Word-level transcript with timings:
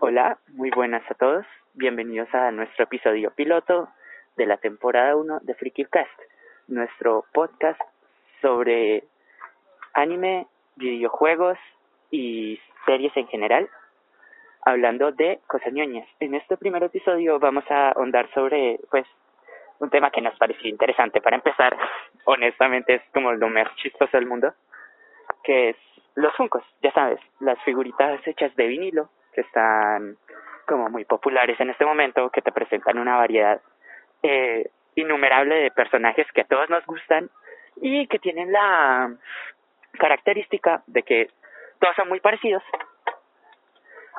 Hola, 0.00 0.38
muy 0.48 0.70
buenas 0.70 1.08
a 1.08 1.14
todos. 1.14 1.46
Bienvenidos 1.74 2.34
a 2.34 2.50
nuestro 2.50 2.84
episodio 2.84 3.30
piloto 3.30 3.88
de 4.36 4.44
la 4.44 4.56
temporada 4.56 5.14
1 5.14 5.38
de 5.42 5.54
Freakycast, 5.54 6.20
nuestro 6.66 7.24
podcast 7.32 7.80
sobre 8.42 9.04
anime, 9.94 10.48
videojuegos 10.74 11.56
y 12.10 12.58
series 12.84 13.16
en 13.16 13.28
general, 13.28 13.70
hablando 14.62 15.12
de 15.12 15.38
cosas 15.46 15.72
ñoñas. 15.72 16.08
En 16.18 16.34
este 16.34 16.56
primer 16.56 16.82
episodio 16.82 17.38
vamos 17.38 17.64
a 17.70 17.90
ahondar 17.90 18.28
sobre, 18.34 18.80
pues, 18.90 19.06
un 19.78 19.88
tema 19.90 20.10
que 20.10 20.20
nos 20.20 20.36
pareció 20.36 20.68
interesante. 20.68 21.20
Para 21.20 21.36
empezar, 21.36 21.76
honestamente 22.24 22.94
es 22.94 23.02
como 23.14 23.32
lo 23.34 23.48
más 23.48 23.72
chistoso 23.76 24.16
del 24.16 24.26
mundo, 24.26 24.52
que 25.44 25.70
es 25.70 25.76
los 26.16 26.34
Funcos, 26.34 26.64
ya 26.82 26.90
sabes, 26.92 27.20
las 27.38 27.62
figuritas 27.62 28.26
hechas 28.26 28.54
de 28.56 28.66
vinilo 28.66 29.10
que 29.36 29.42
están 29.42 30.16
como 30.66 30.88
muy 30.88 31.04
populares 31.04 31.60
en 31.60 31.70
este 31.70 31.84
momento, 31.84 32.30
que 32.30 32.42
te 32.42 32.50
presentan 32.50 32.98
una 32.98 33.16
variedad 33.16 33.60
eh, 34.22 34.70
innumerable 34.96 35.54
de 35.56 35.70
personajes 35.70 36.26
que 36.32 36.40
a 36.40 36.46
todos 36.46 36.68
nos 36.70 36.84
gustan 36.86 37.30
y 37.76 38.06
que 38.08 38.18
tienen 38.18 38.50
la 38.50 39.14
característica 39.98 40.82
de 40.86 41.02
que 41.02 41.30
todos 41.78 41.94
son 41.94 42.08
muy 42.08 42.20
parecidos 42.20 42.62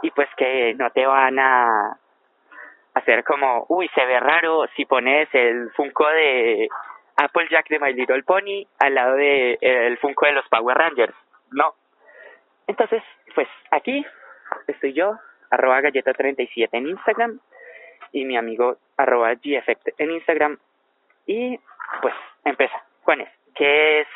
y 0.03 0.11
pues 0.11 0.29
que 0.37 0.75
no 0.75 0.91
te 0.91 1.05
van 1.05 1.39
a 1.39 1.97
hacer 2.93 3.23
como, 3.23 3.65
uy, 3.69 3.89
se 3.95 4.05
ve 4.05 4.19
raro 4.19 4.65
si 4.75 4.85
pones 4.85 5.27
el 5.33 5.71
Funko 5.71 6.07
de 6.07 6.69
Applejack 7.15 7.67
de 7.69 7.79
My 7.79 7.93
Little 7.93 8.23
Pony 8.23 8.67
al 8.79 8.93
lado 8.93 9.15
de 9.15 9.57
el 9.59 9.97
Funko 9.97 10.27
de 10.27 10.33
los 10.33 10.47
Power 10.49 10.77
Rangers. 10.77 11.15
No. 11.51 11.73
Entonces, 12.67 13.01
pues 13.33 13.47
aquí 13.71 14.05
estoy 14.67 14.93
yo, 14.93 15.17
arroba 15.49 15.81
galleta37 15.81 16.69
en 16.71 16.87
Instagram 16.87 17.39
y 18.11 18.25
mi 18.25 18.37
amigo 18.37 18.77
arroba 18.97 19.35
geffect 19.41 19.89
en 19.97 20.11
Instagram 20.11 20.57
y 21.25 21.59
pues 22.01 22.13
empieza. 22.43 22.83
Juanes, 23.03 23.29
¿qué 23.55 24.01
es, 24.01 24.07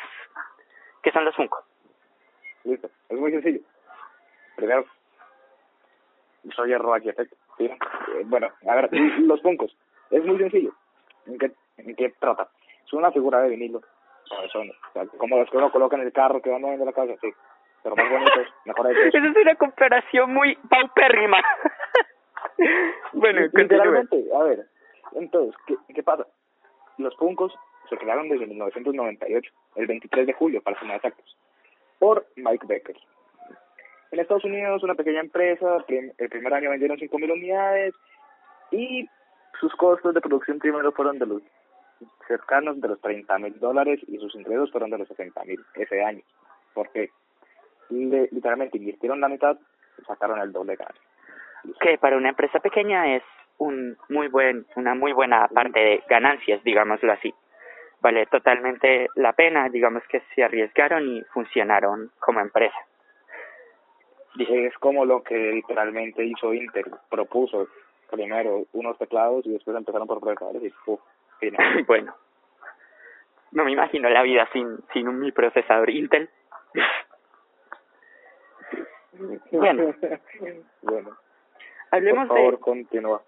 qué 1.02 1.10
son 1.12 1.24
los 1.24 1.34
Funko? 1.34 1.64
Listo, 2.64 2.90
es 3.08 3.18
muy 3.18 3.32
sencillo. 3.32 3.60
Primero, 4.56 4.84
soy 6.54 6.72
arroba 6.72 7.00
geffect, 7.00 7.32
¿sí? 7.58 7.64
Eh, 7.64 8.22
bueno, 8.26 8.48
a 8.68 8.74
ver, 8.74 8.88
los 9.20 9.40
Funkos, 9.42 9.76
es 10.10 10.24
muy 10.24 10.38
sencillo. 10.38 10.72
¿En 11.26 11.38
qué, 11.38 11.52
en 11.78 11.94
qué 11.96 12.12
trata? 12.18 12.48
Es 12.84 12.92
una 12.92 13.10
figura 13.12 13.40
de 13.40 13.50
vinilo, 13.50 13.80
son, 14.52 14.70
como 15.18 15.38
los 15.38 15.50
que 15.50 15.56
uno 15.56 15.70
coloca 15.70 15.96
en 15.96 16.02
el 16.02 16.12
carro 16.12 16.40
que 16.40 16.50
van 16.50 16.62
moviendo 16.62 16.84
la 16.84 16.92
casa, 16.92 17.14
sí 17.20 17.32
pero 17.82 17.96
más 17.96 18.10
bonitos, 18.10 18.46
mejor 18.64 18.90
Esa 18.90 19.18
es 19.18 19.36
una 19.36 19.54
comparación 19.56 20.32
muy 20.32 20.56
paupérrima. 20.68 21.38
bueno, 23.12 23.40
literalmente, 23.52 24.24
a 24.34 24.42
ver, 24.44 24.66
entonces, 25.14 25.54
¿qué, 25.66 25.76
¿qué 25.94 26.02
pasa? 26.02 26.26
Los 26.98 27.16
Funkos 27.16 27.54
se 27.88 27.96
crearon 27.96 28.28
desde 28.28 28.46
1998, 28.46 29.52
el 29.76 29.86
23 29.86 30.26
de 30.26 30.32
julio, 30.32 30.62
para 30.62 30.78
ser 30.78 30.88
más 30.88 30.96
exactos, 30.96 31.36
por 31.98 32.26
Mike 32.36 32.66
Becker. 32.66 32.96
En 34.10 34.20
Estados 34.20 34.44
Unidos, 34.44 34.82
una 34.82 34.94
pequeña 34.94 35.20
empresa, 35.20 35.78
el 35.88 36.28
primer 36.28 36.52
año 36.52 36.70
vendieron 36.70 36.98
5.000 36.98 37.32
unidades 37.32 37.94
y 38.70 39.08
sus 39.58 39.74
costos 39.76 40.12
de 40.14 40.20
producción 40.20 40.58
primero 40.58 40.92
fueron 40.92 41.18
de 41.18 41.26
los 41.26 41.42
cercanos 42.26 42.80
de 42.80 42.88
los 42.88 43.00
30 43.00 43.38
mil 43.38 43.58
dólares 43.58 44.00
y 44.06 44.18
sus 44.18 44.34
ingresos 44.34 44.70
fueron 44.70 44.90
de 44.90 44.98
los 44.98 45.08
60 45.08 45.44
mil 45.44 45.64
ese 45.74 46.02
año. 46.02 46.22
¿Por 46.74 46.90
qué? 46.90 47.10
Literalmente 47.90 48.78
invirtieron 48.78 49.20
la 49.20 49.28
mitad 49.28 49.56
y 49.98 50.04
sacaron 50.04 50.40
el 50.40 50.52
doble 50.52 50.76
gas. 50.76 50.94
Que 51.80 51.98
para 51.98 52.16
una 52.16 52.30
empresa 52.30 52.58
pequeña 52.60 53.16
es 53.16 53.22
un 53.58 53.96
muy 54.08 54.28
buen, 54.28 54.66
una 54.76 54.94
muy 54.94 55.12
buena 55.12 55.48
parte 55.48 55.78
de 55.78 56.02
ganancias, 56.08 56.62
digámoslo 56.64 57.12
así. 57.12 57.32
Vale 58.00 58.26
totalmente 58.26 59.08
la 59.14 59.32
pena, 59.32 59.68
digamos 59.68 60.02
que 60.08 60.22
se 60.34 60.42
arriesgaron 60.42 61.06
y 61.08 61.22
funcionaron 61.32 62.10
como 62.18 62.40
empresa. 62.40 62.78
Es 64.38 64.76
como 64.78 65.04
lo 65.04 65.22
que 65.22 65.36
literalmente 65.36 66.24
hizo 66.24 66.52
Intel, 66.52 66.86
propuso 67.10 67.68
primero 68.10 68.64
unos 68.72 68.98
teclados 68.98 69.46
y 69.46 69.52
después 69.52 69.76
empezaron 69.76 70.08
por 70.08 70.20
procesadores 70.20 70.62
y 70.62 70.74
¡puf! 70.84 71.00
bueno, 71.86 72.14
no 73.52 73.64
me 73.64 73.72
imagino 73.72 74.08
la 74.08 74.22
vida 74.22 74.48
sin, 74.52 74.78
sin 74.92 75.08
un 75.08 75.20
mi 75.20 75.32
procesador 75.32 75.90
Intel. 75.90 76.28
Bueno, 79.50 79.94
bueno. 80.82 81.16
Hablemos 81.90 82.28
Por 82.28 82.36
favor, 82.36 82.54
de... 82.54 82.60
continúa. 82.60 83.22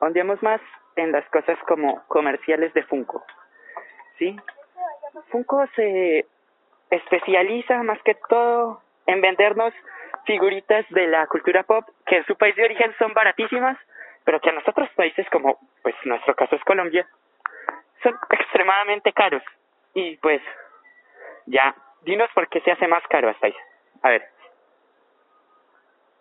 Andemos 0.00 0.42
más 0.42 0.60
en 0.96 1.12
las 1.12 1.28
cosas 1.30 1.58
como 1.66 2.02
comerciales 2.08 2.72
de 2.74 2.82
Funko. 2.84 3.24
¿Sí? 4.18 4.36
Funko 5.28 5.66
se 5.74 6.26
especializa 6.90 7.82
más 7.82 8.00
que 8.02 8.14
todo 8.28 8.82
en 9.06 9.20
vendernos 9.20 9.72
figuritas 10.24 10.84
de 10.90 11.06
la 11.06 11.26
cultura 11.26 11.62
pop 11.62 11.84
que 12.06 12.18
en 12.18 12.26
su 12.26 12.36
país 12.36 12.54
de 12.56 12.64
origen 12.64 12.94
son 12.98 13.14
baratísimas, 13.14 13.78
pero 14.24 14.40
que 14.40 14.50
en 14.50 14.58
otros 14.58 14.88
países 14.90 15.26
como 15.30 15.58
pues 15.82 15.94
nuestro 16.04 16.34
caso 16.34 16.56
es 16.56 16.64
Colombia 16.64 17.06
son 18.02 18.18
extremadamente 18.30 19.12
caros. 19.12 19.42
Y 19.94 20.16
pues 20.18 20.40
ya, 21.46 21.74
dinos 22.02 22.30
por 22.34 22.48
qué 22.48 22.60
se 22.60 22.72
hace 22.72 22.86
más 22.86 23.02
caro 23.08 23.28
hasta 23.28 23.46
ahí. 23.46 23.54
A 24.02 24.10
ver. 24.10 24.28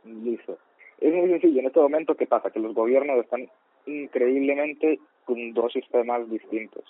Listo. 0.04 0.58
Es 1.00 1.14
muy 1.14 1.30
sencillo. 1.30 1.60
En 1.60 1.68
este 1.68 1.80
momento, 1.80 2.16
¿qué 2.16 2.28
pasa? 2.28 2.52
Que 2.52 2.60
los 2.60 2.74
gobiernos 2.74 3.18
están 3.20 3.50
increíblemente 3.86 5.00
con 5.26 5.54
dos 5.54 5.72
sistemas 5.74 6.30
distintos. 6.30 6.84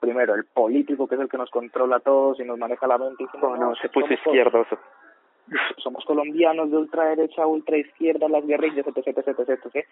Primero, 0.00 0.34
el 0.34 0.44
político, 0.44 1.06
que 1.06 1.14
es 1.14 1.20
el 1.20 1.28
que 1.28 1.38
nos 1.38 1.50
controla 1.50 1.96
a 1.96 2.00
todos 2.00 2.38
y 2.40 2.44
nos 2.44 2.58
maneja 2.58 2.86
la 2.86 2.98
mente. 2.98 3.24
Y 3.24 3.38
no, 3.38 3.56
no, 3.56 3.74
se 3.76 3.88
puso 3.88 4.12
izquierdoso. 4.12 4.78
Somos 5.78 6.04
colombianos 6.04 6.70
de 6.70 6.76
ultraderecha 6.76 7.46
ultraizquierda, 7.46 8.28
las 8.28 8.46
guerrillas, 8.46 8.86
etc, 8.86 9.08
etc, 9.08 9.28
etc, 9.28 9.60
etc. 9.64 9.86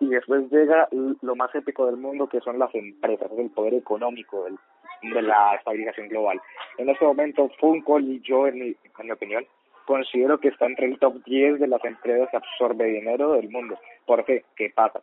Y 0.00 0.08
después 0.08 0.50
llega 0.50 0.88
lo 0.90 1.36
más 1.36 1.54
épico 1.54 1.86
del 1.86 1.96
mundo, 1.96 2.28
que 2.28 2.40
son 2.40 2.58
las 2.58 2.74
empresas, 2.74 3.30
el 3.36 3.50
poder 3.50 3.74
económico 3.74 4.44
del, 4.44 4.58
de 5.02 5.22
la 5.22 5.54
estabilización 5.54 6.08
global. 6.08 6.40
En 6.78 6.88
este 6.88 7.04
momento, 7.04 7.48
Funko 7.60 8.00
y 8.00 8.20
yo, 8.20 8.46
en 8.46 8.58
mi, 8.58 8.66
en 8.66 9.06
mi 9.06 9.10
opinión, 9.10 9.46
considero 9.86 10.38
que 10.38 10.48
está 10.48 10.66
entre 10.66 10.86
el 10.86 10.98
top 10.98 11.22
10 11.24 11.60
de 11.60 11.68
las 11.68 11.84
empresas 11.84 12.28
que 12.30 12.36
absorbe 12.36 12.86
dinero 12.86 13.32
del 13.34 13.50
mundo. 13.50 13.78
¿Por 14.06 14.24
qué? 14.24 14.44
¿Qué 14.56 14.70
pasa? 14.70 15.00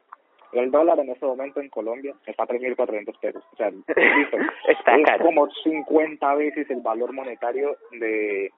El 0.53 0.69
dólar 0.69 0.99
en 0.99 1.09
este 1.09 1.25
momento 1.25 1.61
en 1.61 1.69
Colombia 1.69 2.13
está 2.25 2.43
a 2.43 2.47
3.400 2.47 3.19
pesos. 3.19 3.43
O 3.53 3.55
sea, 3.55 3.69
está 4.67 4.95
es 4.95 5.21
como 5.21 5.49
50 5.49 6.35
veces 6.35 6.69
el 6.69 6.81
valor 6.81 7.13
monetario 7.13 7.77
de... 7.91 8.51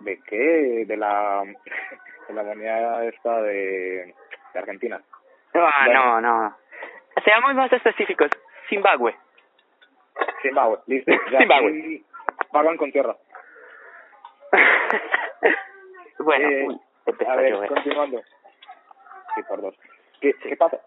¿De 0.00 0.20
qué? 0.26 0.84
De 0.86 0.96
la, 0.96 1.44
de 2.28 2.34
la 2.34 2.42
moneda 2.42 3.04
esta 3.06 3.42
de, 3.42 4.12
de 4.52 4.58
Argentina. 4.58 5.00
Ah, 5.54 5.86
no, 5.92 6.20
no. 6.20 6.56
Seamos 7.24 7.54
más 7.54 7.72
específicos. 7.72 8.30
Zimbabue. 8.68 9.14
Zimbabue, 10.42 10.78
listo. 10.86 11.12
Zimbabue. 11.38 12.02
Pagan 12.52 12.76
con 12.76 12.92
tierra. 12.92 13.16
bueno, 16.18 16.48
eh, 16.48 17.26
a 17.26 17.36
ver, 17.36 17.68
continuando. 17.68 18.22
Sí, 19.34 19.42
perdón. 19.48 19.74
¿Qué, 20.20 20.32
¿Qué 20.42 20.56
pasa? 20.56 20.80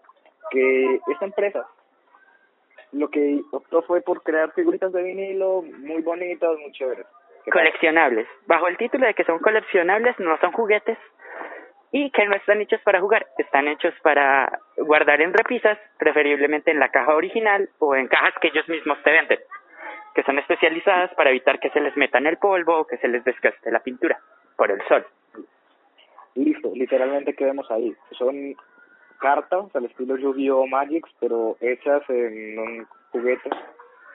Que 0.50 1.00
esta 1.08 1.24
empresa 1.24 1.66
lo 2.92 3.08
que 3.10 3.40
optó 3.52 3.82
fue 3.82 4.00
por 4.00 4.22
crear 4.22 4.52
figuritas 4.52 4.92
de 4.92 5.02
vinilo 5.02 5.62
muy 5.62 6.02
bonitas, 6.02 6.50
muy 6.58 6.72
chéveres. 6.72 7.06
Coleccionables. 7.52 8.26
Bajo 8.46 8.68
el 8.68 8.76
título 8.76 9.06
de 9.06 9.14
que 9.14 9.24
son 9.24 9.38
coleccionables, 9.38 10.18
no 10.18 10.38
son 10.38 10.52
juguetes 10.52 10.98
y 11.92 12.10
que 12.10 12.26
no 12.26 12.34
están 12.34 12.60
hechos 12.60 12.80
para 12.82 13.00
jugar, 13.00 13.26
están 13.38 13.68
hechos 13.68 13.94
para 14.02 14.60
guardar 14.76 15.22
en 15.22 15.32
repisas, 15.32 15.78
preferiblemente 15.98 16.70
en 16.70 16.78
la 16.78 16.90
caja 16.90 17.14
original 17.14 17.70
o 17.78 17.94
en 17.94 18.08
cajas 18.08 18.34
que 18.40 18.48
ellos 18.48 18.68
mismos 18.68 19.02
te 19.02 19.10
venden 19.10 19.38
que 20.18 20.24
son 20.24 20.36
especializadas 20.36 21.14
para 21.14 21.30
evitar 21.30 21.60
que 21.60 21.70
se 21.70 21.78
les 21.78 21.96
meta 21.96 22.18
en 22.18 22.26
el 22.26 22.38
polvo 22.38 22.80
o 22.80 22.86
que 22.88 22.96
se 22.96 23.06
les 23.06 23.22
desgaste 23.22 23.70
la 23.70 23.78
pintura 23.78 24.18
por 24.58 24.70
el 24.70 24.82
sol. 24.88 25.06
Listo, 26.34 26.70
literalmente 26.74 27.34
quedemos 27.34 27.70
ahí. 27.70 27.94
Son 28.18 28.54
cartas 29.18 29.74
al 29.74 29.86
estilo 29.86 30.16
Yu-Gi-Oh! 30.16 30.66
Magics, 30.66 31.10
pero 31.20 31.56
hechas 31.60 32.02
en 32.10 32.58
un 32.58 32.86
juguete. 33.10 33.48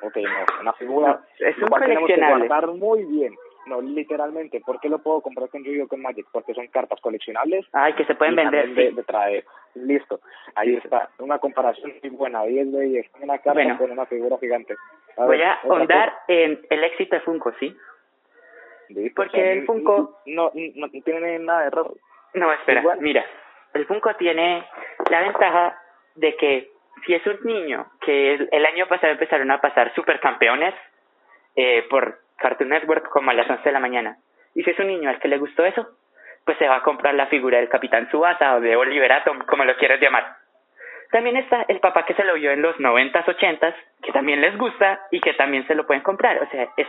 Ok, 0.02 0.18
no, 0.18 0.62
una 0.62 0.74
figura. 0.74 1.22
es 1.40 1.58
un 1.58 1.68
coleccionable. 1.68 2.48
guardar 2.48 2.68
muy 2.68 3.06
bien. 3.06 3.34
No, 3.66 3.82
literalmente. 3.82 4.60
¿Por 4.60 4.82
qué 4.82 4.90
lo 4.90 5.00
puedo 5.00 5.22
comprar 5.22 5.48
con 5.50 5.64
Yu-Gi-Oh! 5.64 5.88
con 5.88 6.02
Magic? 6.02 6.28
Porque 6.32 6.54
son 6.54 6.68
cartas 6.68 7.00
coleccionables. 7.00 7.66
Ay, 7.72 7.94
que 7.94 8.06
se 8.06 8.14
pueden 8.14 8.36
vender. 8.36 8.74
De, 8.74 8.92
de, 8.92 9.04
traer. 9.04 9.46
Listo. 9.76 10.20
Ahí 10.56 10.76
está. 10.76 11.10
Una 11.20 11.40
comparación 11.40 11.94
muy 12.02 12.10
buena. 12.12 12.44
10 12.44 12.72
de 12.74 12.82
10. 12.82 13.06
Una 13.22 13.38
carta 13.38 13.78
con 13.78 13.92
una 13.92 14.06
figura 14.06 14.38
gigante. 14.40 14.76
Voy 15.16 15.42
a 15.42 15.54
ahondar 15.54 16.14
en 16.28 16.60
el 16.70 16.84
éxito 16.84 17.16
de 17.16 17.22
Funko, 17.22 17.54
¿sí? 17.60 17.74
Porque 19.16 19.54
el 19.54 19.66
Funko... 19.66 20.22
No, 20.26 20.52
no, 20.54 20.90
tiene 21.04 21.40
nada 21.40 21.62
de 21.62 21.68
error. 21.68 21.94
No, 22.34 22.52
espera, 22.52 22.84
mira. 23.00 23.26
el 23.74 23.86
Funko 23.86 24.16
tiene 24.16 24.66
la 25.10 25.22
ventaja 25.22 25.80
de 26.16 26.36
que 26.36 26.70
si 27.06 27.14
es 27.14 27.26
un 27.26 27.40
niño 27.44 27.88
que 28.02 28.34
el, 28.34 28.66
año 28.66 28.88
pasado 28.88 29.12
empezaron 29.12 29.52
a 29.52 29.62
pasar 29.62 29.94
supercampeones 29.94 30.74
eh, 31.56 31.86
por 31.90 32.20
Cartoon 32.38 32.70
Network 32.70 33.10
como 33.10 33.32
a 33.32 33.34
las 33.34 33.50
11 33.50 33.64
de 33.64 33.72
la 33.72 33.80
mañana, 33.80 34.18
y 34.56 34.64
si 34.64 34.70
es 34.70 34.80
un 34.80 34.88
niño 34.88 35.10
al 35.10 35.20
que 35.20 35.28
le 35.28 35.38
gustó 35.38 35.66
eso, 35.66 35.88
pues 36.46 36.58
se 36.58 36.68
va 36.68 36.78
a 36.78 36.84
comprar 36.84 37.14
la 37.16 37.28
figura 37.28 37.58
del 37.58 37.70
Capitán 37.70 38.10
Subasa 38.10 38.56
o 38.56 38.62
de 38.62 38.76
Oliver 38.76 39.12
Atom, 39.12 39.40
como 39.46 39.66
lo 39.66 39.76
quieras 39.78 40.00
llamar. 40.00 40.38
También 41.12 41.38
está 41.38 41.66
el 41.68 41.80
papá 41.80 42.06
que 42.06 42.16
se 42.16 42.24
lo 42.24 42.34
vio 42.34 42.52
en 42.52 42.62
los 42.62 42.76
90s, 42.78 43.26
80s, 43.26 43.76
que 44.02 44.12
también 44.12 44.42
les 44.42 44.58
gusta 44.58 45.00
y 45.12 45.22
que 45.22 45.34
también 45.34 45.66
se 45.68 45.76
lo 45.76 45.86
pueden 45.86 46.04
comprar. 46.04 46.42
O 46.42 46.50
sea, 46.50 46.70
es, 46.76 46.88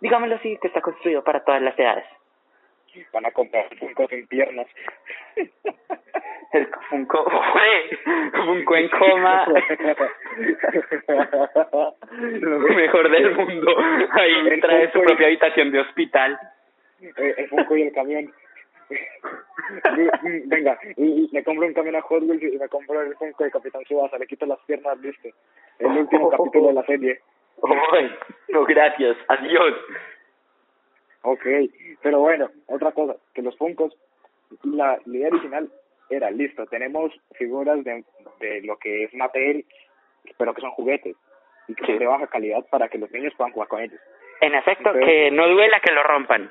digámoslo 0.00 0.36
así, 0.36 0.58
que 0.60 0.68
está 0.68 0.80
construido 0.80 1.22
para 1.24 1.44
todas 1.44 1.62
las 1.62 1.78
edades. 1.78 2.04
Van 3.12 3.26
a 3.26 3.30
comprar 3.30 3.68
Funko 3.78 4.08
sin 4.08 4.26
piernas. 4.26 4.66
El 6.52 6.66
Funko, 6.88 7.24
Funko 8.32 8.76
en 8.76 8.88
coma. 8.88 9.46
lo 12.40 12.58
mejor 12.60 13.10
del 13.10 13.34
mundo. 13.34 13.74
Ahí 14.12 14.60
trae 14.60 14.90
su 14.92 15.02
propia 15.02 15.26
habitación 15.26 15.72
de 15.72 15.80
hospital. 15.80 16.38
Eh, 17.00 17.34
el 17.36 17.48
Funko 17.48 17.76
y 17.76 17.82
el 17.82 17.92
camión. 17.92 18.32
Venga, 20.44 20.78
y 20.96 21.28
me 21.32 21.42
compro 21.42 21.66
un 21.66 21.74
camión 21.74 21.96
a 21.96 22.02
Hot 22.02 22.22
Wheels 22.22 22.42
y 22.42 22.58
me 22.58 22.68
compro 22.68 23.02
el 23.02 23.16
Funko 23.16 23.44
de 23.44 23.50
Capitán 23.50 23.84
Subasa, 23.84 24.16
le 24.16 24.26
quito 24.26 24.46
las 24.46 24.60
piernas, 24.60 25.00
viste. 25.00 25.34
El 25.78 25.88
último 25.88 26.30
capítulo 26.30 26.68
de 26.68 26.74
la 26.74 26.84
serie. 26.84 27.20
No, 28.48 28.64
gracias, 28.64 29.16
adiós. 29.28 29.74
Ok, 31.22 31.44
pero 32.02 32.20
bueno, 32.20 32.50
otra 32.66 32.92
cosa, 32.92 33.16
que 33.34 33.42
los 33.42 33.56
Funkos, 33.56 33.96
la, 34.62 34.98
idea 35.06 35.28
original 35.28 35.70
era, 36.08 36.30
listo, 36.30 36.66
tenemos 36.66 37.12
figuras 37.34 37.82
de, 37.82 38.04
de 38.40 38.62
lo 38.62 38.76
que 38.76 39.04
es 39.04 39.14
Mattel, 39.14 39.64
pero 40.38 40.54
que 40.54 40.60
son 40.60 40.70
juguetes, 40.70 41.16
y 41.68 41.74
que 41.74 41.86
son 41.86 41.98
de 41.98 42.06
baja 42.06 42.26
calidad 42.28 42.64
para 42.70 42.88
que 42.88 42.98
los 42.98 43.10
niños 43.10 43.34
puedan 43.36 43.52
jugar 43.52 43.68
con 43.68 43.80
ellos. 43.80 44.00
En 44.40 44.54
efecto, 44.54 44.92
que 44.92 45.30
no 45.30 45.48
duela 45.48 45.80
que 45.80 45.92
lo 45.92 46.02
rompan. 46.02 46.50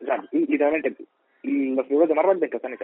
O 0.00 0.04
sea, 0.04 0.22
literalmente, 0.30 0.94
los 1.42 1.86
figuras 1.86 2.08
de 2.08 2.14
Marvel 2.14 2.40
de 2.40 2.50
castañas, 2.50 2.80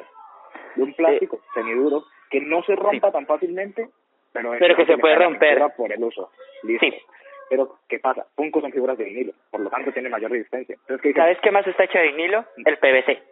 de 0.76 0.82
un 0.82 0.94
plástico 0.94 1.40
semiduro 1.54 2.04
que 2.30 2.40
no 2.40 2.62
se 2.62 2.74
rompa 2.76 3.12
tan 3.12 3.26
fácilmente, 3.26 3.88
pero, 4.32 4.52
pero 4.58 4.76
que 4.76 4.86
se 4.86 4.98
puede 4.98 5.16
romper 5.16 5.60
por 5.76 5.92
el 5.92 6.02
uso. 6.02 6.30
Listo. 6.62 6.86
Sí. 6.86 6.94
Pero, 7.50 7.78
¿qué 7.88 7.98
pasa? 7.98 8.26
Funko 8.36 8.60
son 8.60 8.70
figuras 8.70 8.96
de 8.96 9.04
vinilo, 9.04 9.32
por 9.50 9.60
lo 9.60 9.70
tanto 9.70 9.90
tiene 9.90 10.08
mayor 10.08 10.30
resistencia. 10.30 10.76
Entonces, 10.76 11.02
¿qué 11.02 11.12
¿Sabes 11.12 11.38
qué 11.42 11.50
más 11.50 11.66
está 11.66 11.82
hecho 11.82 11.98
de 11.98 12.12
vinilo? 12.12 12.44
El 12.64 12.78
PVC. 12.78 13.22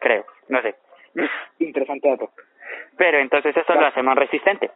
Creo, 0.00 0.26
no 0.48 0.60
sé. 0.60 0.74
Interesante 1.60 2.08
dato. 2.08 2.30
Pero 2.96 3.18
entonces 3.18 3.56
eso 3.56 3.74
lo 3.74 3.86
hace 3.86 4.02
más 4.02 4.16
resistente. 4.16 4.70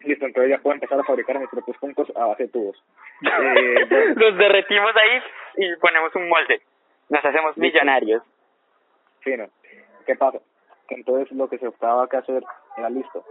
Listo, 0.00 0.24
entonces 0.24 0.50
ya 0.50 0.62
puedo 0.62 0.74
empezar 0.74 0.98
a 0.98 1.04
fabricar 1.04 1.38
mis 1.38 1.50
propios 1.50 1.76
Funkos 1.76 2.10
a 2.16 2.24
base 2.26 2.44
de 2.44 2.48
tubos. 2.48 2.82
Eh, 3.22 4.14
Los 4.16 4.38
derretimos 4.38 4.92
ahí 4.96 5.22
y 5.58 5.76
ponemos 5.76 6.14
un 6.14 6.26
molde. 6.26 6.62
Nos 7.10 7.22
hacemos 7.22 7.54
millonarios. 7.58 8.22
Sí, 9.22 9.36
¿no? 9.36 9.46
¿Qué 10.06 10.16
pasa? 10.16 10.38
Entonces 10.88 11.30
lo 11.32 11.48
que 11.50 11.58
se 11.58 11.68
optaba 11.68 12.08
que 12.08 12.16
hacer 12.16 12.42
era 12.76 12.90
listo 12.90 13.24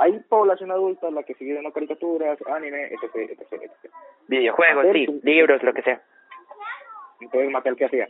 hay 0.00 0.18
población 0.20 0.70
adulta 0.70 1.10
la 1.10 1.22
que 1.22 1.34
sigue 1.34 1.52
viendo 1.52 1.72
caricaturas, 1.72 2.38
anime, 2.46 2.86
etc, 2.86 3.16
etc, 3.16 3.52
etc. 3.52 3.92
Videojuegos, 4.28 4.86
sí, 4.92 5.20
libros, 5.22 5.62
lo 5.62 5.74
que 5.74 5.82
sea. 5.82 6.00
Entonces 7.20 7.50
Mattel, 7.50 7.76
¿qué 7.76 7.84
hacía? 7.84 8.08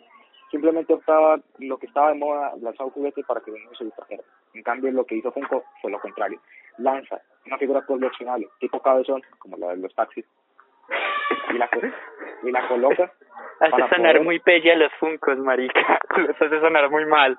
Simplemente 0.53 0.93
optaba 0.93 1.41
lo 1.59 1.79
que 1.79 1.87
estaba 1.87 2.13
de 2.13 2.19
moda, 2.19 2.53
lanzaba 2.61 2.91
juguetes 2.91 3.25
para 3.27 3.41
que 3.41 3.51
no 3.51 3.75
se 3.75 3.85
distrajeran. 3.85 4.25
En 4.55 4.63
cambio, 4.63 4.93
lo 4.93 5.05
que 5.05 5.17
hizo 5.17 5.33
Funko 5.33 5.65
fue 5.83 5.91
lo 5.91 6.01
contrario. 6.01 6.41
Lanza 6.79 7.21
una 7.47 7.59
figura 7.59 7.83
coleccionable, 7.83 8.49
tipo 8.61 8.81
cabezón, 8.81 9.23
como 9.39 9.57
la 9.57 9.71
de 9.71 9.79
los 9.79 9.95
taxis, 9.95 10.25
y 11.53 11.59
la, 11.59 11.69
y 12.45 12.51
la 12.53 12.69
coloca. 12.69 13.13
Hace 13.61 13.95
sonar 13.95 14.23
muy 14.23 14.39
pella 14.39 14.77
los 14.77 14.93
Funkos, 14.95 15.39
marica. 15.39 16.01
Los 16.17 16.41
hace 16.41 16.61
sonar 16.61 16.89
muy 16.89 17.05
mal. 17.05 17.39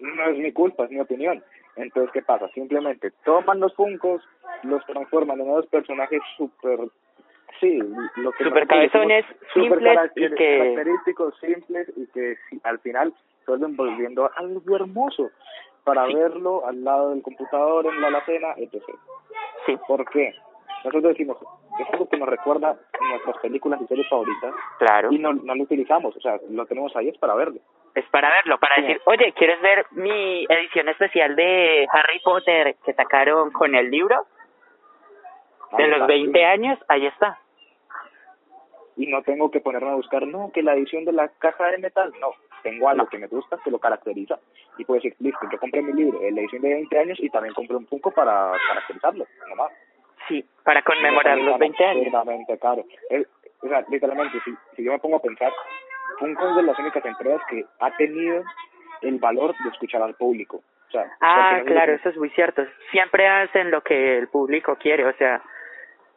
No 0.00 0.24
es 0.24 0.38
mi 0.38 0.52
culpa, 0.52 0.84
es 0.84 0.90
mi 0.90 1.00
opinión. 1.00 1.42
Entonces, 1.76 2.10
¿qué 2.12 2.22
pasa? 2.22 2.48
Simplemente 2.48 3.12
toman 3.24 3.60
los 3.60 3.74
Funkos, 3.74 4.22
los 4.62 4.84
transforman 4.86 5.40
en 5.40 5.50
unos 5.50 5.66
personajes 5.66 6.20
súper... 6.36 6.80
Sí, 7.60 7.78
lo 8.16 8.32
que 8.32 8.44
super 8.44 8.68
cabezones, 8.68 9.24
simples 9.52 10.10
y 10.14 10.30
que... 10.34 10.58
característicos, 10.58 11.34
simples 11.40 11.92
y 11.96 12.06
que 12.08 12.36
al 12.62 12.78
final 12.80 13.12
se 13.44 13.50
vuelven 13.50 13.76
volviendo 13.76 14.30
algo 14.36 14.76
hermoso 14.76 15.30
para 15.82 16.04
verlo 16.06 16.66
al 16.66 16.84
lado 16.84 17.10
del 17.10 17.22
computador, 17.22 17.86
en 17.86 18.00
la 18.00 18.08
alacena, 18.08 18.48
etc. 18.58 18.82
Sí. 19.66 19.76
¿Por 19.88 20.08
qué? 20.10 20.34
Nosotros 20.84 21.02
decimos, 21.02 21.38
es 21.80 21.86
algo 21.92 22.08
que 22.08 22.18
nos 22.18 22.28
recuerda 22.28 22.76
nuestras 23.00 23.38
películas 23.38 23.80
y 23.82 23.86
series 23.86 24.08
favoritas. 24.08 24.54
Claro. 24.78 25.10
Y 25.10 25.18
no, 25.18 25.32
no 25.32 25.54
lo 25.54 25.62
utilizamos, 25.62 26.16
o 26.16 26.20
sea, 26.20 26.38
lo 26.50 26.66
tenemos 26.66 26.94
ahí 26.94 27.08
es 27.08 27.18
para 27.18 27.34
verlo 27.34 27.60
es 27.94 28.04
para 28.10 28.30
verlo, 28.30 28.58
para 28.58 28.76
decir, 28.76 29.00
oye, 29.06 29.32
¿quieres 29.32 29.60
ver 29.60 29.86
mi 29.92 30.44
edición 30.48 30.88
especial 30.88 31.34
de 31.36 31.86
Harry 31.92 32.20
Potter 32.20 32.76
que 32.84 32.94
sacaron 32.94 33.50
con 33.50 33.74
el 33.74 33.90
libro? 33.90 34.26
De 35.76 35.86
los 35.86 36.06
20 36.06 36.44
años, 36.44 36.78
ahí 36.88 37.06
está. 37.06 37.38
Y 38.96 39.06
no 39.06 39.22
tengo 39.22 39.50
que 39.50 39.60
ponerme 39.60 39.90
a 39.90 39.96
buscar, 39.96 40.26
no, 40.26 40.50
que 40.52 40.62
la 40.62 40.74
edición 40.74 41.04
de 41.04 41.12
la 41.12 41.28
caja 41.28 41.70
de 41.70 41.78
metal, 41.78 42.12
no, 42.20 42.32
tengo 42.62 42.88
algo 42.88 43.06
que 43.06 43.18
me 43.18 43.26
gusta, 43.26 43.58
que 43.62 43.70
lo 43.70 43.78
caracteriza, 43.78 44.38
y 44.78 44.84
puedo 44.84 45.00
decir, 45.00 45.14
listo, 45.20 45.40
yo 45.52 45.58
compré 45.58 45.82
mi 45.82 45.92
libro 45.92 46.18
la 46.20 46.40
edición 46.40 46.62
de 46.62 46.74
20 46.74 46.98
años 46.98 47.18
y 47.20 47.28
también 47.30 47.54
compré 47.54 47.76
un 47.76 47.86
Funko 47.86 48.10
para 48.10 48.52
caracterizarlo, 48.68 49.26
nomás. 49.48 49.72
Sí, 50.26 50.44
para 50.64 50.82
conmemorar 50.82 51.38
los 51.38 51.58
20 51.58 51.84
años. 51.84 52.12
claro. 52.60 52.84
o 53.60 53.68
sea, 53.68 53.84
literalmente, 53.88 54.38
si, 54.44 54.54
si 54.74 54.84
yo 54.84 54.92
me 54.92 54.98
pongo 54.98 55.16
a 55.16 55.22
pensar, 55.22 55.52
Funko 56.18 56.48
es 56.50 56.56
de 56.56 56.62
las 56.62 56.78
únicas 56.78 57.04
empresas 57.04 57.40
que 57.48 57.64
ha 57.80 57.96
tenido 57.96 58.42
el 59.02 59.18
valor 59.18 59.54
de 59.62 59.70
escuchar 59.70 60.02
al 60.02 60.14
público. 60.14 60.62
O 60.88 60.90
sea, 60.90 61.04
ah, 61.20 61.60
claro, 61.66 61.92
eso 61.92 62.08
es 62.08 62.16
muy 62.16 62.30
cierto. 62.30 62.62
Siempre 62.90 63.28
hacen 63.28 63.70
lo 63.70 63.82
que 63.82 64.18
el 64.18 64.28
público 64.28 64.76
quiere, 64.76 65.06
o 65.06 65.12
sea, 65.14 65.42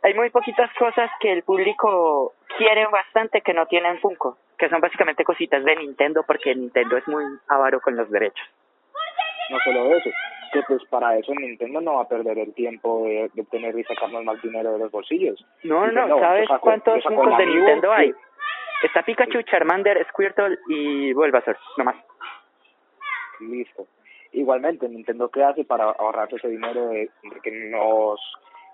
hay 0.04 0.14
muy 0.14 0.30
poquitas 0.30 0.72
cosas 0.78 1.12
que 1.20 1.32
el 1.32 1.44
público 1.44 2.34
quiere 2.58 2.88
bastante 2.88 3.42
que 3.42 3.54
no 3.54 3.66
tienen 3.68 4.00
Funko, 4.00 4.38
que 4.58 4.70
son 4.70 4.82
básicamente 4.82 5.24
cositas 5.24 5.64
de 5.64 5.76
Nintendo 5.76 6.24
porque 6.26 6.56
Nintendo 6.56 6.98
es 6.98 7.08
muy 7.08 7.24
avaro 7.48 7.82
con 7.82 7.96
los 7.96 8.10
derechos. 8.10 8.48
No 9.50 9.60
solo 9.60 9.96
eso, 9.96 10.10
que 10.54 10.62
pues 10.64 10.84
para 10.86 11.18
eso 11.18 11.34
Nintendo 11.36 11.82
no 11.82 11.96
va 11.96 12.04
a 12.04 12.08
perder 12.08 12.40
el 12.40 12.54
tiempo 12.54 13.04
de, 13.06 13.30
obtener 13.40 13.78
y 13.78 13.84
sacarnos 13.84 14.24
más 14.24 14.42
dinero 14.42 14.74
de 14.74 14.80
los 14.80 14.92
bolsillos. 14.92 15.46
No, 15.64 15.88
no, 15.88 16.20
¿sabes 16.20 16.50
cuántos 16.62 17.04
Funkos 17.04 17.38
de 17.38 17.46
Nintendo 17.46 17.92
hay? 17.92 18.14
Está 18.84 19.04
Pikachu, 19.04 19.44
Charmander, 19.44 20.06
Squirtle 20.10 20.58
y 20.68 21.14
Bulbasaur, 21.14 21.58
nomás. 21.78 21.96
Listo. 23.40 23.88
Igualmente, 24.34 24.88
Nintendo, 24.88 25.30
¿qué 25.30 25.44
hace 25.44 25.66
para 25.66 25.86
ahorrarse 25.86 26.38
ese 26.38 26.48
dinero 26.48 26.88
de, 26.88 27.10
que 27.44 27.52
nos 27.52 28.20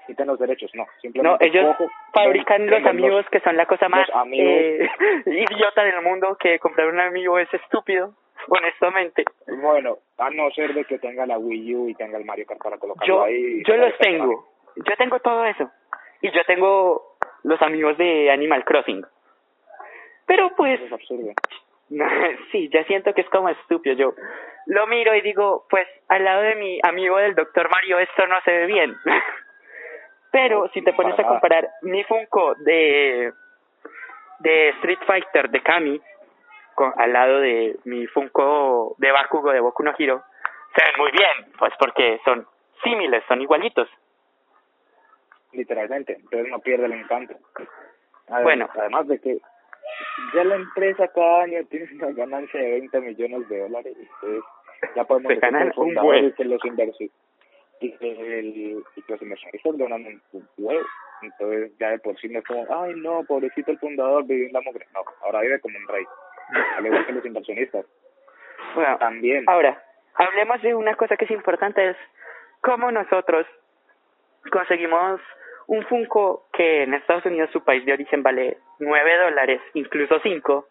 quiten 0.05 0.27
los 0.27 0.39
derechos? 0.39 0.69
No, 0.75 0.85
simplemente. 1.01 1.45
No, 1.45 1.49
ellos 1.49 1.75
fabrican 2.13 2.67
los 2.67 2.85
amigos 2.85 3.25
que 3.31 3.39
son 3.39 3.57
la 3.57 3.65
cosa 3.65 3.89
más 3.89 4.07
eh, 4.33 4.87
idiota 5.25 5.83
del 5.83 6.01
mundo, 6.03 6.37
que 6.39 6.59
comprar 6.59 6.87
un 6.87 6.99
amigo 6.99 7.39
es 7.39 7.51
estúpido, 7.53 8.13
honestamente. 8.47 9.25
Bueno, 9.47 9.97
a 10.19 10.29
no 10.29 10.51
ser 10.51 10.73
de 10.73 10.85
que 10.85 10.99
tenga 10.99 11.25
la 11.25 11.39
Wii 11.39 11.75
U 11.75 11.89
y 11.89 11.95
tenga 11.95 12.17
el 12.17 12.25
Mario 12.25 12.45
Kart 12.45 12.61
para 12.61 12.77
colocarlo 12.77 13.15
yo, 13.15 13.23
ahí. 13.23 13.63
Yo 13.65 13.77
los 13.77 13.97
tengo. 13.97 14.47
Yo 14.75 14.95
tengo 14.95 15.19
todo 15.19 15.43
eso. 15.45 15.71
Y 16.21 16.31
yo 16.31 16.43
tengo 16.45 17.17
los 17.43 17.61
amigos 17.63 17.97
de 17.97 18.29
Animal 18.31 18.63
Crossing. 18.63 19.03
Pero 20.27 20.51
pues... 20.55 20.79
Es 20.81 20.93
absurdo. 20.93 21.31
sí, 22.51 22.69
ya 22.71 22.83
siento 22.83 23.13
que 23.13 23.21
es 23.21 23.29
como 23.29 23.49
estúpido. 23.49 23.95
Yo 23.95 24.13
lo 24.67 24.85
miro 24.87 25.15
y 25.15 25.21
digo, 25.21 25.65
pues 25.69 25.87
al 26.09 26.23
lado 26.23 26.41
de 26.41 26.55
mi 26.55 26.79
amigo 26.83 27.17
del 27.17 27.33
doctor 27.33 27.69
Mario 27.69 27.99
esto 27.99 28.27
no 28.27 28.39
se 28.41 28.51
ve 28.51 28.65
bien. 28.67 28.95
Pero 30.31 30.69
si 30.73 30.83
te 30.83 30.93
pones 30.93 31.17
a 31.17 31.23
comparar 31.23 31.69
mi 31.83 32.03
Funko 32.03 32.55
de, 32.55 33.31
de 34.39 34.69
Street 34.69 34.99
Fighter 35.07 35.49
de 35.49 35.63
Kami 35.63 36.01
con, 36.75 36.93
al 36.97 37.13
lado 37.13 37.39
de 37.39 37.77
mi 37.85 38.05
Funko 38.07 38.95
de 38.97 39.11
Bakugo 39.11 39.51
de 39.51 39.61
Boku 39.61 39.83
no 39.83 39.93
Hero, 39.97 40.23
se 40.75 40.83
ven 40.83 40.93
muy 40.97 41.11
bien, 41.11 41.53
pues 41.57 41.73
porque 41.79 42.19
son 42.25 42.45
símiles, 42.83 43.23
son 43.27 43.41
igualitos. 43.41 43.89
Literalmente, 45.53 46.13
entonces 46.13 46.51
no 46.51 46.59
pierde 46.59 46.85
el 46.85 46.93
encanto. 46.93 47.35
bueno, 48.43 48.69
además 48.75 49.07
de 49.07 49.19
que 49.19 49.39
ya 50.33 50.43
la 50.43 50.55
empresa 50.55 51.07
cada 51.09 51.43
año 51.43 51.65
tiene 51.69 51.87
una 51.93 52.11
ganancia 52.11 52.59
de 52.59 52.71
20 52.71 53.01
millones 53.01 53.49
de 53.49 53.59
dólares. 53.59 53.95
Entonces, 53.97 54.43
ya 54.95 55.03
podemos 55.03 55.29
decir 55.29 56.33
que, 56.33 56.33
que 56.35 56.45
los 56.45 56.61
y 57.79 57.91
que, 57.97 58.39
el, 58.39 58.83
y 58.95 59.03
los 59.07 59.21
inversionistas 59.21 59.77
ganan 59.77 60.21
un 60.31 60.49
huevo. 60.57 60.85
Entonces, 61.21 61.71
ya 61.79 61.91
de 61.91 61.99
por 61.99 62.19
sí 62.19 62.27
no 62.29 62.39
es 62.39 62.45
como, 62.45 62.65
ay, 62.69 62.93
no, 62.95 63.23
pobrecito 63.23 63.71
el 63.71 63.79
fundador, 63.79 64.25
vivió 64.25 64.47
en 64.47 64.53
la 64.53 64.61
mugre. 64.61 64.85
No, 64.93 65.01
ahora 65.21 65.41
vive 65.41 65.59
como 65.59 65.77
un 65.77 65.87
rey. 65.87 66.05
al 66.77 66.85
igual 66.85 67.05
que 67.05 67.13
los 67.13 67.25
inversionistas. 67.25 67.85
Bueno, 68.75 68.97
También. 68.97 69.43
Ahora, 69.47 69.81
hablemos 70.15 70.61
de 70.61 70.75
una 70.75 70.95
cosa 70.95 71.17
que 71.17 71.25
es 71.25 71.31
importante, 71.31 71.89
es 71.89 71.97
cómo 72.61 72.91
nosotros 72.91 73.45
conseguimos 74.51 75.21
un 75.67 75.83
Funko 75.85 76.47
que 76.53 76.83
en 76.83 76.93
Estados 76.93 77.25
Unidos, 77.25 77.49
su 77.51 77.63
país 77.63 77.85
de 77.85 77.93
origen, 77.93 78.23
vale 78.23 78.57
9 78.79 79.17
dólares, 79.17 79.61
incluso 79.73 80.19
5, 80.21 80.67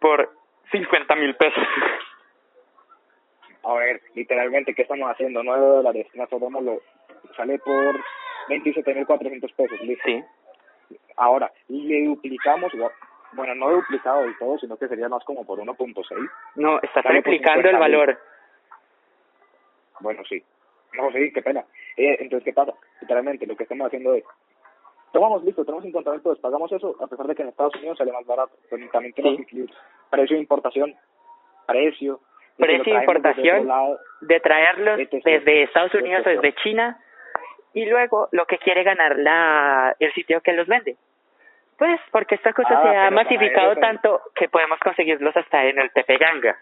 por 0.00 0.30
50 0.72 1.14
mil 1.16 1.34
pesos. 1.36 1.64
A 3.64 3.74
ver, 3.74 4.00
literalmente, 4.14 4.74
¿qué 4.74 4.82
estamos 4.82 5.10
haciendo? 5.10 5.42
9 5.42 5.66
dólares, 5.66 6.06
nosotros 6.14 6.50
lo 6.62 6.80
sale 7.36 7.58
por 7.58 7.96
27.400 8.48 9.54
pesos, 9.54 9.80
listo. 9.80 10.04
Sí, 10.04 10.24
Ahora, 11.16 11.50
le 11.68 12.04
duplicamos, 12.04 12.72
bueno, 13.32 13.54
no 13.54 13.70
duplicado 13.70 14.22
del 14.22 14.36
todo, 14.38 14.58
sino 14.58 14.76
que 14.76 14.88
sería 14.88 15.08
más 15.08 15.24
como 15.24 15.46
por 15.46 15.58
1.6. 15.58 16.30
no, 16.56 16.80
está 16.82 17.02
triplicando 17.02 17.68
el 17.68 17.76
50.000. 17.76 17.80
valor. 17.80 18.18
Bueno, 20.00 20.22
sí. 20.28 20.42
No, 20.94 21.10
sí, 21.12 21.32
qué 21.32 21.42
pena. 21.42 21.64
Eh, 21.96 22.16
entonces, 22.20 22.44
¿qué 22.44 22.52
pasa? 22.52 22.72
Literalmente, 23.00 23.46
lo 23.46 23.56
que 23.56 23.62
estamos 23.64 23.86
haciendo 23.86 24.14
es, 24.14 24.24
tomamos, 25.12 25.44
listo, 25.44 25.64
tenemos 25.64 25.84
50 25.84 26.10
mil 26.10 26.20
pesos, 26.20 26.38
pagamos 26.40 26.70
eso, 26.72 26.96
a 27.00 27.06
pesar 27.06 27.26
de 27.26 27.34
que 27.34 27.42
en 27.42 27.48
Estados 27.48 27.74
Unidos 27.76 27.98
sale 27.98 28.12
más 28.12 28.26
barato. 28.26 28.52
Pero 28.68 28.88
también 28.90 29.14
tenemos 29.14 29.38
Sí. 29.38 29.44
que 29.44 29.56
incluir 29.56 29.76
precio 30.10 30.36
de 30.36 30.40
importación, 30.42 30.94
precio, 31.66 32.20
de 32.58 32.66
Precio 32.66 32.94
de 32.94 33.00
importación. 33.00 33.66
lado. 33.68 33.98
de 34.20 34.40
traerlos 34.40 34.98
Etc. 35.00 35.22
desde 35.24 35.62
Estados 35.64 35.94
Unidos 35.94 36.26
o 36.26 36.30
desde 36.30 36.54
China 36.62 36.98
y 37.74 37.84
luego 37.86 38.28
lo 38.32 38.46
que 38.46 38.58
quiere 38.58 38.82
ganar 38.84 39.18
la 39.18 39.94
el 39.98 40.12
sitio 40.14 40.40
que 40.40 40.52
los 40.52 40.66
vende. 40.68 40.96
Pues 41.76 42.00
porque 42.12 42.36
esta 42.36 42.52
cosa 42.52 42.78
Ah, 42.78 42.82
se 42.82 42.96
ha 42.96 43.10
masificado 43.10 43.74
tanto 43.76 44.20
que 44.36 44.48
podemos 44.48 44.78
conseguirlos 44.78 45.36
hasta 45.36 45.64
en 45.64 45.80
el 45.80 45.90
Tepeganga. 45.92 46.56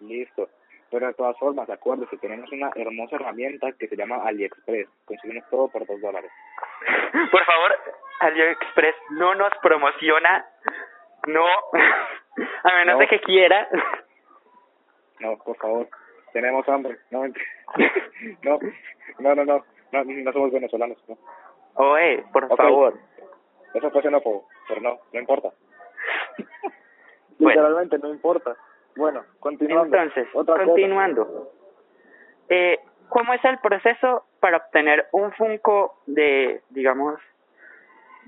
Listo. 0.00 0.48
Pero 0.92 1.06
de 1.06 1.14
todas 1.14 1.38
formas, 1.38 1.68
acuérdese, 1.70 2.18
tenemos 2.18 2.52
una 2.52 2.70
hermosa 2.76 3.16
herramienta 3.16 3.72
que 3.72 3.88
se 3.88 3.96
llama 3.96 4.22
AliExpress. 4.26 4.86
Conseguimos 5.06 5.48
todo 5.50 5.68
por 5.68 5.86
2 5.86 6.00
dólares. 6.02 6.30
Por 7.30 7.44
favor, 7.44 7.74
AliExpress 8.20 8.94
no 9.12 9.34
nos 9.34 9.52
promociona, 9.62 10.44
no, 11.28 11.46
a 12.64 12.74
menos 12.76 12.94
No. 12.94 12.98
de 12.98 13.08
que 13.08 13.20
quiera. 13.22 13.68
No, 15.20 15.38
por 15.38 15.56
favor. 15.56 15.88
Tenemos 16.34 16.68
hambre. 16.68 16.98
No, 17.10 17.24
no, 18.42 18.58
no, 19.18 19.34
no, 19.34 19.44
no. 19.44 19.64
No, 19.92 20.04
no 20.04 20.32
somos 20.32 20.52
venezolanos. 20.52 20.98
No. 21.08 21.16
Oye, 21.74 22.22
por 22.32 22.44
Ok. 22.44 22.56
favor. 22.56 22.98
Eso 23.74 23.90
fue 23.90 24.02
xenófobo, 24.02 24.46
pero 24.68 24.80
no, 24.82 24.98
no 25.12 25.20
importa. 25.20 25.48
Bueno. 27.38 27.60
Literalmente 27.62 27.98
no 27.98 28.08
importa. 28.10 28.56
Bueno, 28.96 29.24
continuando. 29.40 29.96
Entonces, 29.96 30.28
Otra 30.34 30.54
cosa. 30.54 30.66
continuando. 30.66 31.50
Eh, 32.48 32.78
¿Cómo 33.08 33.34
es 33.34 33.44
el 33.44 33.58
proceso 33.58 34.24
para 34.40 34.56
obtener 34.58 35.06
un 35.12 35.32
Funko 35.32 36.00
de, 36.06 36.62
digamos, 36.70 37.20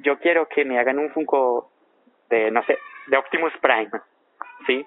yo 0.01 0.19
quiero 0.19 0.47
que 0.49 0.65
me 0.65 0.79
hagan 0.79 0.99
un 0.99 1.11
Funko 1.11 1.71
de, 2.29 2.51
no 2.51 2.63
sé, 2.65 2.79
de 3.07 3.17
Optimus 3.17 3.53
Prime, 3.61 3.91
¿sí? 4.67 4.87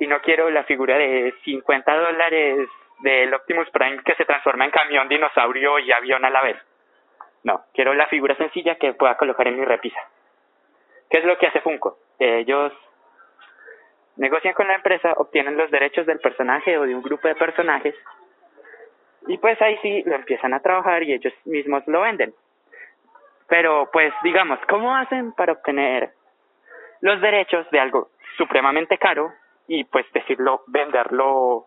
Y 0.00 0.06
no 0.06 0.20
quiero 0.20 0.50
la 0.50 0.64
figura 0.64 0.96
de 0.96 1.34
50 1.44 1.96
dólares 1.96 2.68
del 3.00 3.32
Optimus 3.34 3.68
Prime 3.70 4.02
que 4.04 4.14
se 4.14 4.24
transforma 4.24 4.64
en 4.64 4.70
camión, 4.70 5.08
dinosaurio 5.08 5.78
y 5.78 5.92
avión 5.92 6.24
a 6.24 6.30
la 6.30 6.42
vez. 6.42 6.56
No, 7.44 7.64
quiero 7.72 7.94
la 7.94 8.06
figura 8.06 8.36
sencilla 8.36 8.76
que 8.76 8.92
pueda 8.94 9.16
colocar 9.16 9.46
en 9.48 9.58
mi 9.58 9.64
repisa. 9.64 10.00
¿Qué 11.10 11.18
es 11.18 11.24
lo 11.24 11.38
que 11.38 11.46
hace 11.46 11.60
Funko? 11.60 11.98
Ellos 12.18 12.72
negocian 14.18 14.54
con 14.54 14.68
la 14.68 14.74
empresa, 14.74 15.14
obtienen 15.16 15.56
los 15.56 15.70
derechos 15.70 16.06
del 16.06 16.20
personaje 16.20 16.76
o 16.76 16.82
de 16.82 16.94
un 16.94 17.02
grupo 17.02 17.28
de 17.28 17.34
personajes 17.34 17.94
y 19.26 19.38
pues 19.38 19.60
ahí 19.60 19.78
sí 19.82 20.02
lo 20.04 20.16
empiezan 20.16 20.54
a 20.54 20.60
trabajar 20.60 21.02
y 21.02 21.12
ellos 21.12 21.32
mismos 21.44 21.82
lo 21.86 22.00
venden. 22.00 22.34
Pero 23.48 23.88
pues 23.92 24.12
digamos, 24.22 24.58
¿cómo 24.68 24.94
hacen 24.94 25.32
para 25.32 25.52
obtener 25.52 26.10
los 27.00 27.20
derechos 27.20 27.70
de 27.70 27.80
algo 27.80 28.10
supremamente 28.36 28.98
caro 28.98 29.32
y 29.66 29.84
pues 29.84 30.06
decirlo, 30.12 30.62
venderlo 30.66 31.66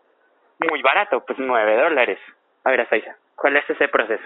muy 0.58 0.82
barato, 0.82 1.24
pues 1.24 1.38
nueve 1.38 1.76
dólares? 1.76 2.18
A 2.64 2.70
ver, 2.70 2.88
Saiza, 2.88 3.16
¿cuál 3.36 3.56
es 3.56 3.68
ese 3.70 3.88
proceso? 3.88 4.24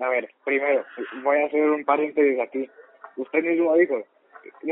A 0.00 0.08
ver, 0.08 0.30
primero, 0.44 0.84
voy 1.22 1.42
a 1.42 1.46
hacer 1.46 1.62
un 1.62 1.84
paréntesis 1.84 2.40
aquí. 2.40 2.70
Usted 3.16 3.42
mismo 3.42 3.74
dijo, 3.74 4.02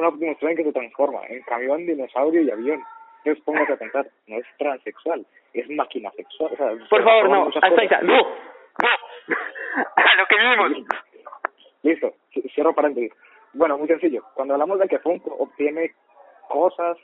un 0.00 0.06
Optimus 0.06 0.36
Prime 0.38 0.56
que 0.56 0.64
se 0.64 0.72
transforma 0.72 1.20
en 1.28 1.42
camión, 1.42 1.86
dinosaurio 1.86 2.40
y 2.42 2.50
avión. 2.50 2.82
Entonces 3.24 3.42
póngase 3.44 3.72
a 3.72 3.76
pensar, 3.76 4.06
no 4.26 4.36
es 4.38 4.46
transexual, 4.58 5.24
es 5.54 5.68
máquina 5.70 6.10
sexual. 6.12 6.50
O 6.52 6.56
sea, 6.56 6.70
se 6.76 6.84
Por 6.90 7.02
favor, 7.04 7.28
no, 7.30 7.44
muchas 7.46 7.62
cosas. 7.62 7.76
Saiza, 7.76 8.00
no, 8.02 8.16
no, 8.16 8.88
a 9.96 10.14
lo 10.16 10.26
que 10.26 10.36
vivimos. 10.36 10.86
Listo, 11.82 12.14
ci- 12.32 12.52
cierro 12.54 12.74
paréntesis. 12.74 13.12
Bueno, 13.54 13.78
muy 13.78 13.86
sencillo. 13.88 14.22
Cuando 14.34 14.54
hablamos 14.54 14.78
de 14.78 14.88
que 14.88 14.98
Funko 14.98 15.34
obtiene 15.38 15.94
cosas 16.48 16.96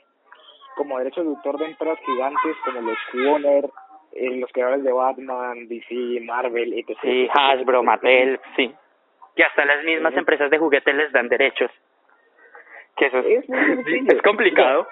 como 0.75 0.97
derechos 0.99 1.23
de 1.25 1.29
autor 1.31 1.57
de 1.57 1.65
empresas 1.65 1.99
gigantes 2.05 2.55
como 2.65 2.81
los 2.81 2.97
Warner, 3.13 3.69
eh, 4.13 4.29
los 4.37 4.51
creadores 4.51 4.83
de 4.83 4.91
Batman, 4.91 5.67
DC, 5.67 6.19
Marvel, 6.23 6.73
etc. 6.73 6.97
Sí, 7.01 7.29
Hasbro, 7.33 7.83
Mattel, 7.83 8.39
sí. 8.55 8.73
Y 9.35 9.41
hasta 9.41 9.65
las 9.65 9.83
mismas 9.85 10.13
Sí. 10.13 10.19
empresas 10.19 10.49
de 10.51 10.57
juguetes 10.57 10.93
les 10.93 11.11
dan 11.13 11.29
derechos. 11.29 11.71
Que 13.01 13.07
eso 13.07 13.17
es, 13.17 13.25
Es 13.43 13.49
muy 13.49 13.65
sencillo. 13.65 14.13
es 14.15 14.21
complicado. 14.21 14.87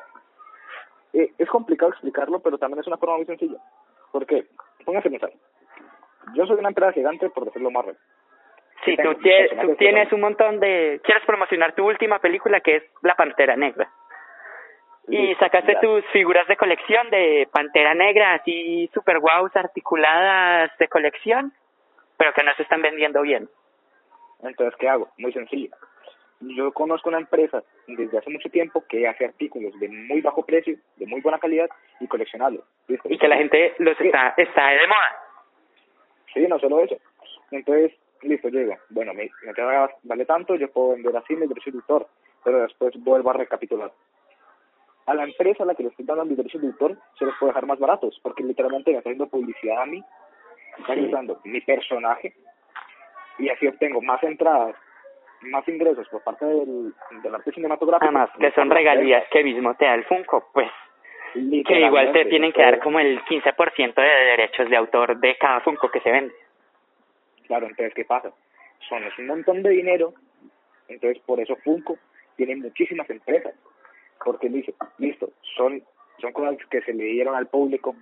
Eh, 1.14 1.32
es 1.38 1.48
complicado 1.48 1.92
explicarlo, 1.92 2.40
pero 2.40 2.58
también 2.58 2.80
es 2.80 2.88
una 2.88 2.98
forma 2.98 3.18
muy 3.18 3.26
sencilla. 3.28 3.60
¿Por 4.12 4.26
qué? 4.26 4.46
Póngase 4.84 5.10
a 5.10 5.12
pensar. 5.12 5.32
Yo 6.34 6.48
soy 6.48 6.58
una 6.58 6.70
empresa 6.70 6.92
gigante, 6.94 7.30
por 7.30 7.46
decirlo 7.46 7.70
Marvel. 7.70 7.96
Sí, 8.84 8.96
tengo 8.96 9.14
tú, 9.14 9.22
tie- 9.22 9.42
personajes 9.50 9.70
tú 9.72 9.76
tienes 9.76 10.12
un 10.14 10.22
montón 10.22 10.60
de... 10.60 11.00
Quieres 11.04 11.24
promocionar 11.26 11.74
tu 11.76 11.86
última 11.88 12.18
película 12.18 12.62
que 12.62 12.78
es 12.78 12.84
La 13.04 13.14
Pantera 13.14 13.56
Negra. 13.56 13.92
Y 15.08 15.36
sacaste 15.36 15.74
ya. 15.74 15.80
tus 15.82 16.04
figuras 16.08 16.48
de 16.48 16.56
colección 16.58 17.10
de 17.12 17.48
Pantera 17.52 17.94
Negra, 17.94 18.34
así 18.36 18.90
super 18.94 19.20
guaus 19.20 19.56
articuladas 19.56 20.72
de 20.80 20.88
colección, 20.88 21.52
pero 22.18 22.32
que 22.34 22.44
no 22.44 22.54
se 22.56 22.64
están 22.64 22.82
vendiendo 22.82 23.22
bien. 23.22 23.50
Entonces, 24.44 24.76
¿qué 24.80 24.88
hago? 24.88 25.10
Muy 25.18 25.34
sencillo. 25.34 25.72
Yo 26.42 26.72
conozco 26.72 27.10
una 27.10 27.18
empresa 27.20 27.64
desde 27.88 28.18
hace 28.18 28.30
mucho 28.30 28.50
tiempo 28.50 28.84
que 28.88 29.08
hace 29.08 29.26
artículos 29.26 29.78
de 29.80 29.90
muy 29.90 30.22
bajo 30.22 30.46
precio, 30.46 30.78
de 30.96 31.06
muy 31.06 31.20
buena 31.22 31.38
calidad 31.38 31.70
y 32.00 32.08
coleccionables. 32.08 32.62
¿Listo? 32.88 33.10
Y 33.12 33.18
que 33.18 33.28
la 33.28 33.38
gente 33.38 33.74
los 33.80 33.98
Sí. 33.98 34.06
está, 34.08 34.34
está 34.38 34.68
de 34.70 34.88
moda. 34.88 35.18
Sí, 36.34 36.48
no 36.48 36.58
solo 36.60 36.80
eso. 36.82 36.96
Entonces, 37.52 37.92
listo, 38.22 38.50
digo, 38.50 38.76
bueno, 38.90 39.14
me, 39.14 39.30
me 39.44 39.54
queda, 39.54 39.90
vale 40.04 40.26
tanto, 40.26 40.56
yo 40.56 40.72
puedo 40.72 40.92
vender 40.92 41.16
así 41.18 41.36
mi 41.36 41.48
derecho 41.48 41.72
de 41.72 41.78
autor, 41.80 42.08
pero 42.44 42.62
después 42.62 42.94
vuelvo 43.04 43.32
a 43.32 43.34
recapitular. 43.34 43.92
A 45.08 45.14
la 45.16 45.24
empresa 45.24 45.64
a 45.64 45.66
la 45.66 45.76
que 45.76 45.84
le 45.84 45.90
estoy 45.90 46.06
dando 46.06 46.24
mis 46.26 46.38
derechos 46.38 46.62
de 46.62 46.68
autor, 46.68 46.98
se 47.18 47.26
los 47.26 47.34
puedo 47.40 47.50
dejar 47.52 47.66
más 47.66 47.80
baratos, 47.80 48.20
porque 48.22 48.44
literalmente 48.44 48.92
me 48.92 48.98
está 49.00 49.10
haciendo 49.10 49.28
publicidad 49.28 49.82
a 49.82 49.86
mí, 49.88 50.04
está 50.78 50.94
usando 50.94 51.42
mi 51.44 51.60
personaje, 51.62 52.34
y 53.40 53.50
así 53.50 53.68
obtengo 53.68 54.02
más 54.02 54.22
entradas, 54.24 54.76
más 55.42 55.68
ingresos 55.68 56.08
por 56.10 56.24
parte 56.24 56.46
del, 56.46 56.94
del 57.24 57.36
arte 57.36 57.52
cinematográfico. 57.52 58.06
Además, 58.06 58.30
que 58.40 58.52
son 58.52 58.70
regalías 58.70 59.24
que 59.32 59.44
mismo 59.44 59.74
te 59.76 59.86
da 59.86 59.96
el 59.96 60.06
Funko, 60.06 60.50
pues 60.54 60.70
que 61.34 61.80
igual 61.80 62.12
te 62.12 62.26
tienen 62.26 62.52
que 62.52 62.62
dar 62.62 62.80
como 62.80 63.00
el 63.00 63.24
15% 63.24 63.94
de 63.94 64.02
derechos 64.02 64.70
de 64.70 64.78
autor 64.78 65.18
de 65.20 65.36
cada 65.38 65.62
Funko 65.62 65.90
que 65.90 66.00
se 66.02 66.12
vende. 66.12 66.34
Claro, 67.46 67.68
entonces, 67.68 67.94
¿qué 67.94 68.06
pasa? 68.06 68.32
Son 68.88 69.04
es 69.04 69.18
un 69.18 69.28
montón 69.28 69.62
de 69.64 69.70
dinero, 69.72 70.14
entonces 70.88 71.22
por 71.26 71.40
eso 71.40 71.56
Funko 71.58 71.98
tiene 72.36 72.56
muchísimas 72.56 73.10
empresas, 73.10 73.54
porque 74.24 74.50
dice, 74.50 74.74
listo, 74.98 75.30
son, 75.56 75.84
son 76.20 76.32
cosas 76.32 76.58
que 76.70 76.82
se 76.82 76.94
le 76.94 77.04
dieron 77.04 77.36
al 77.36 77.48
público, 77.48 77.96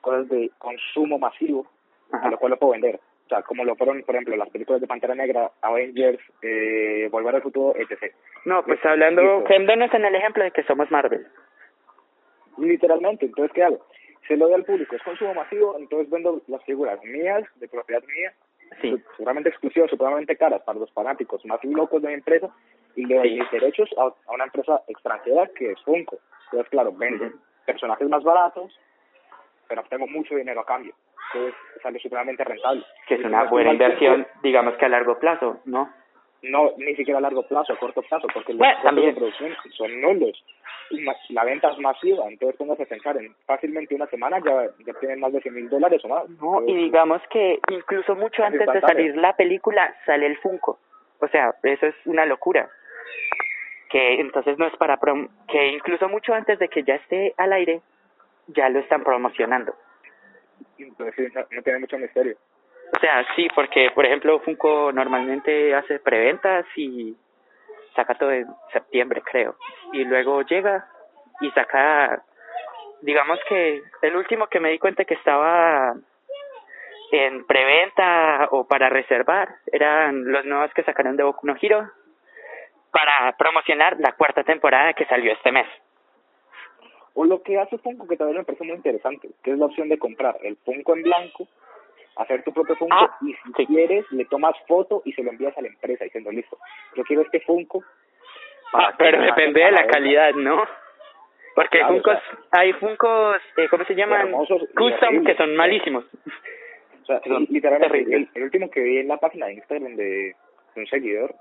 cosas 0.00 0.28
de 0.28 0.50
consumo 0.58 1.18
masivo, 1.18 1.66
Ajá. 2.12 2.28
a 2.28 2.30
lo 2.30 2.38
cual 2.38 2.50
lo 2.50 2.58
puedo 2.58 2.72
vender. 2.72 3.00
O 3.26 3.28
sea, 3.28 3.42
como 3.42 3.64
lo 3.64 3.74
fueron, 3.74 4.02
por 4.04 4.14
ejemplo, 4.14 4.36
las 4.36 4.48
películas 4.50 4.80
de 4.80 4.86
Pantera 4.86 5.14
Negra, 5.16 5.50
Avengers, 5.62 6.20
eh, 6.42 7.08
Volver 7.10 7.34
al 7.34 7.42
Futuro, 7.42 7.74
etc. 7.76 8.14
No, 8.44 8.62
pues 8.64 8.78
hablando, 8.84 9.20
Listo. 9.20 9.44
quedándonos 9.48 9.92
en 9.94 10.04
el 10.04 10.14
ejemplo 10.14 10.44
de 10.44 10.52
que 10.52 10.62
somos 10.62 10.88
Marvel. 10.92 11.26
Literalmente, 12.58 13.26
entonces, 13.26 13.52
¿qué 13.52 13.64
hago? 13.64 13.84
Se 14.28 14.36
lo 14.36 14.46
doy 14.46 14.54
al 14.54 14.64
público, 14.64 14.94
es 14.96 15.02
consumo 15.02 15.34
masivo, 15.34 15.76
entonces 15.78 16.08
vendo 16.10 16.40
las 16.46 16.62
figuras 16.64 17.02
mías, 17.04 17.44
de 17.56 17.68
propiedad 17.68 18.02
mía, 18.04 18.32
Sí, 18.80 19.00
seguramente 19.16 19.48
exclusivas, 19.50 19.88
supremamente 19.88 20.36
caras 20.36 20.60
para 20.62 20.80
los 20.80 20.92
fanáticos 20.92 21.44
más 21.46 21.62
locos 21.64 22.02
de 22.02 22.08
mi 22.08 22.14
empresa, 22.14 22.48
y 22.96 23.04
le 23.06 23.14
doy 23.16 23.28
Sí. 23.30 23.38
mis 23.40 23.50
derechos 23.52 23.88
a, 23.96 24.02
a 24.28 24.34
una 24.34 24.44
empresa 24.44 24.82
extranjera 24.88 25.48
que 25.56 25.70
es 25.70 25.82
Funko. 25.82 26.18
Entonces, 26.46 26.68
claro, 26.70 26.92
vendo 26.92 27.26
Ujú. 27.26 27.38
personajes 27.64 28.08
más 28.08 28.24
baratos, 28.24 28.76
pero 29.68 29.82
obtengo 29.82 30.06
mucho 30.08 30.34
dinero 30.34 30.60
a 30.60 30.66
cambio. 30.66 30.94
Entonces, 31.32 31.54
sale 31.82 31.98
supremamente 31.98 32.44
rentable. 32.44 32.84
que 33.06 33.14
es 33.14 33.24
una 33.24 33.44
buena 33.44 33.72
inversión, 33.72 34.26
digamos 34.42 34.76
que 34.76 34.84
a 34.84 34.88
largo 34.88 35.18
plazo, 35.18 35.60
¿no? 35.64 35.90
no 36.42 36.72
ni 36.78 36.94
siquiera 36.94 37.18
a 37.18 37.22
largo 37.22 37.42
plazo, 37.42 37.72
a 37.72 37.78
corto 37.78 38.02
plazo, 38.02 38.26
porque 38.32 38.54
los 38.54 38.66
costos 38.82 39.04
de 39.04 39.12
producción 39.12 39.56
son 39.76 40.00
nulos. 40.00 40.44
La 41.30 41.44
venta 41.44 41.70
es 41.70 41.78
masiva, 41.78 42.24
entonces 42.28 42.58
tengas 42.58 42.78
que 42.78 42.86
pensar 42.86 43.16
en 43.16 43.34
fácilmente 43.44 43.94
una 43.94 44.06
semana 44.06 44.38
ya, 44.44 44.66
ya 44.86 44.94
tienen 45.00 45.20
más 45.20 45.32
de 45.32 45.40
100 45.40 45.54
mil 45.54 45.68
dólares 45.68 46.00
o 46.04 46.08
más. 46.08 46.28
No, 46.28 46.62
y 46.66 46.74
digamos 46.74 47.20
que 47.30 47.58
incluso 47.70 48.14
mucho 48.14 48.42
Es 48.44 48.52
antes 48.52 48.72
de 48.72 48.80
salir 48.80 49.16
la 49.16 49.34
película 49.34 49.94
sale 50.04 50.26
el 50.26 50.36
Funko. 50.38 50.78
O 51.20 51.28
sea, 51.28 51.54
eso 51.62 51.86
es 51.86 51.94
una 52.04 52.24
locura. 52.24 52.68
Que 53.88 54.20
entonces 54.20 54.58
no 54.58 54.66
es 54.66 54.76
para 54.76 54.98
prom 54.98 55.28
que 55.48 55.68
incluso 55.68 56.08
mucho 56.08 56.34
antes 56.34 56.58
de 56.58 56.68
que 56.68 56.82
ya 56.82 56.96
esté 56.96 57.34
al 57.36 57.52
aire 57.52 57.80
ya 58.48 58.68
lo 58.68 58.78
están 58.78 59.02
promocionando. 59.02 59.74
Entonces 60.84 61.32
no, 61.34 61.62
tiene 61.62 61.78
mucho 61.78 61.98
misterio. 61.98 62.36
O 62.96 63.00
sea, 63.00 63.24
sí, 63.34 63.48
porque 63.54 63.90
por 63.94 64.06
ejemplo 64.06 64.40
Funko 64.40 64.92
normalmente 64.92 65.74
hace 65.74 65.98
preventas 65.98 66.66
y 66.76 67.16
saca 67.94 68.14
todo 68.14 68.32
en 68.32 68.46
septiembre, 68.72 69.22
creo. 69.22 69.56
Y 69.92 70.04
luego 70.04 70.42
llega 70.42 70.86
y 71.40 71.50
saca, 71.50 72.22
digamos 73.02 73.38
que 73.48 73.82
el 74.02 74.16
último 74.16 74.46
que 74.46 74.60
me 74.60 74.70
di 74.70 74.78
cuenta 74.78 75.04
que 75.04 75.14
estaba 75.14 75.94
en 77.12 77.46
preventa 77.46 78.48
o 78.50 78.66
para 78.66 78.88
reservar 78.88 79.48
eran 79.72 80.24
los 80.30 80.44
nuevos 80.44 80.72
que 80.74 80.82
sacaron 80.82 81.16
de 81.16 81.22
Boku 81.22 81.46
no 81.46 81.56
para 82.90 83.36
promocionar 83.36 83.96
la 83.98 84.12
cuarta 84.12 84.42
temporada 84.42 84.94
que 84.94 85.04
salió 85.06 85.32
este 85.32 85.52
mes. 85.52 85.66
O 87.18 87.24
lo 87.24 87.42
que 87.42 87.58
hace 87.58 87.78
Funko, 87.78 88.06
que 88.06 88.16
también 88.16 88.38
me 88.38 88.44
parece 88.44 88.64
muy 88.64 88.76
interesante, 88.76 89.28
que 89.42 89.50
es 89.52 89.58
la 89.58 89.66
opción 89.66 89.88
de 89.88 89.98
comprar 89.98 90.36
el 90.42 90.56
Funko 90.58 90.94
en 90.94 91.02
blanco, 91.02 91.48
hacer 92.16 92.42
tu 92.44 92.52
propio 92.52 92.76
Funko 92.76 92.94
Ah, 92.94 93.16
y 93.22 93.32
si 93.32 93.52
sí. 93.56 93.66
quieres 93.66 94.04
le 94.12 94.24
tomas 94.26 94.54
foto 94.68 95.00
y 95.04 95.12
se 95.14 95.22
lo 95.22 95.30
envías 95.30 95.56
a 95.56 95.62
la 95.62 95.68
empresa 95.68 96.04
diciendo, 96.04 96.30
listo, 96.30 96.58
yo 96.94 97.02
quiero 97.04 97.22
este 97.22 97.40
Funko. 97.40 97.82
Ah, 98.74 98.92
pero 98.98 99.20
depende 99.22 99.60
de 99.60 99.70
la 99.70 99.78
venta". 99.80 99.92
calidad, 99.92 100.32
¿no? 100.34 100.62
Porque 101.54 101.78
Claro, 101.78 101.94
hay 101.94 102.00
funcos, 102.00 102.16
o 102.16 102.50
sea, 102.50 102.60
hay 102.60 102.72
funcos, 102.74 103.36
eh, 103.56 103.66
¿cómo 103.70 103.84
se 103.86 103.94
llaman? 103.94 104.20
hermosos 104.26 104.62
Custom, 104.76 105.24
que 105.24 105.34
son 105.36 105.56
malísimos. 105.56 106.04
O 107.02 107.06
sea, 107.06 107.20
que 107.20 107.30
son 107.30 107.46
literalmente, 107.48 107.98
el, 108.14 108.28
el 108.34 108.42
último 108.42 108.70
que 108.70 108.80
vi 108.80 108.98
en 108.98 109.08
la 109.08 109.16
página 109.16 109.46
de 109.46 109.54
Instagram 109.54 109.96
de 109.96 110.34
un 110.74 110.86
seguidor, 110.86 111.34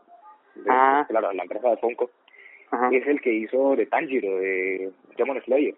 de, 0.55 0.69
Ah. 0.71 1.05
claro, 1.09 1.33
la 1.33 1.43
empresa 1.43 1.69
de 1.71 1.77
Funko, 1.77 2.11
Ajá, 2.75 2.89
es 2.91 3.07
el 3.07 3.21
que 3.21 3.31
hizo 3.33 3.75
de 3.75 3.85
Tanjiro, 3.85 4.37
de 4.37 4.91
Demon 5.17 5.41
Slayer. 5.43 5.75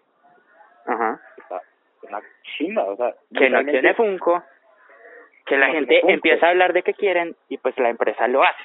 ajá. 0.86 1.20
Está 1.36 1.60
una 2.02 2.20
chimba, 2.56 2.84
o 2.84 2.96
sea, 2.96 3.14
Que 3.36 3.50
no 3.50 3.64
tiene 3.64 3.94
Funko, 3.94 4.42
que 5.46 5.56
la 5.56 5.68
No 5.68 5.72
gente 5.74 6.00
empieza 6.12 6.46
a 6.46 6.50
hablar 6.50 6.72
de 6.72 6.82
que 6.82 6.94
quieren 6.94 7.34
y 7.48 7.58
pues 7.58 7.76
la 7.78 7.88
empresa 7.90 8.26
lo 8.28 8.42
hace. 8.42 8.62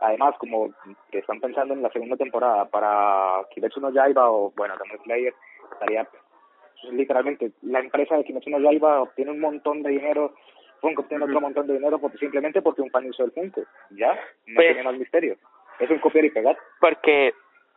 además 0.00 0.34
como 0.38 0.70
que 1.10 1.18
están 1.18 1.40
pensando 1.40 1.74
en 1.74 1.82
la 1.82 1.90
segunda 1.90 2.16
temporada 2.16 2.64
para 2.68 3.44
Kimetsu 3.54 3.80
no 3.80 3.90
Yaiba 3.90 4.30
o 4.30 4.50
bueno 4.56 4.74
Demon 4.76 4.98
Slayer 5.04 5.32
estaría 5.72 6.04
pues, 6.04 6.92
literalmente 6.94 7.52
la 7.62 7.78
empresa 7.78 8.16
de 8.16 8.24
Kimetsu 8.24 8.50
no 8.50 8.58
Yaiba 8.58 9.00
obtiene 9.02 9.30
un 9.30 9.38
montón 9.40 9.82
de 9.84 9.90
dinero 9.90 10.34
Funko 10.80 11.02
obtiene 11.02 11.24
otro 11.24 11.40
montón 11.40 11.68
de 11.68 11.74
dinero 11.74 12.00
porque 12.00 12.18
simplemente 12.18 12.60
porque 12.62 12.82
un 12.82 12.90
fan 12.90 13.06
hizo 13.06 13.24
el 13.24 13.30
Funko 13.30 13.62
ya 13.90 14.12
no 14.46 14.54
Pues- 14.56 14.66
tiene 14.74 14.82
más 14.82 14.98
misterio 14.98 15.36
es 15.78 15.88
un 15.90 15.98
copiar 16.00 16.24
y 16.24 16.30
pegar 16.30 16.56
Porque 16.80 17.32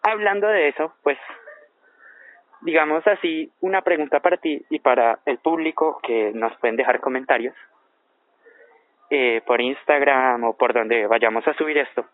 hablando 0.05 0.47
de 0.47 0.69
eso, 0.69 0.93
pues 1.03 1.17
digamos 2.61 3.05
así, 3.07 3.51
una 3.61 3.81
pregunta 3.81 4.19
para 4.19 4.37
ti 4.37 4.65
y 4.69 4.79
para 4.79 5.19
el 5.25 5.37
público 5.39 5.99
que 6.01 6.31
nos 6.33 6.55
pueden 6.57 6.75
dejar 6.75 6.99
comentarios 6.99 7.55
eh, 9.09 9.41
por 9.45 9.61
Instagram 9.61 10.43
o 10.43 10.57
por 10.57 10.73
donde 10.73 11.05
vayamos 11.07 11.47
a 11.47 11.53
subir 11.53 11.77
esto. 11.77 12.05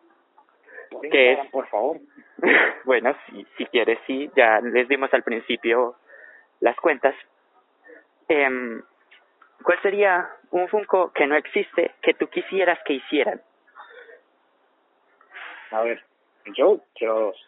Por 0.89 1.01
¿Qué 1.01 1.31
Instagram, 1.31 1.45
es? 1.45 1.51
por 1.51 1.67
favor 1.67 1.97
bueno, 2.85 3.15
si, 3.27 3.45
si 3.57 3.65
quieres, 3.67 3.99
sí, 4.07 4.29
ya 4.35 4.59
les 4.61 4.87
dimos 4.87 5.13
al 5.13 5.23
principio 5.23 5.95
las 6.59 6.75
cuentas. 6.77 7.15
Em, 8.27 8.81
¿Cuál 9.63 9.81
sería 9.81 10.27
un 10.49 10.67
Funko 10.69 11.11
que 11.13 11.27
no 11.27 11.35
existe 11.35 11.91
que 12.01 12.13
tú 12.15 12.27
quisieras 12.27 12.79
que 12.85 12.93
hicieran? 12.93 13.41
a 15.71 15.81
ver 15.83 16.03
yo 16.53 16.81
quiero 16.95 17.19
dos 17.19 17.47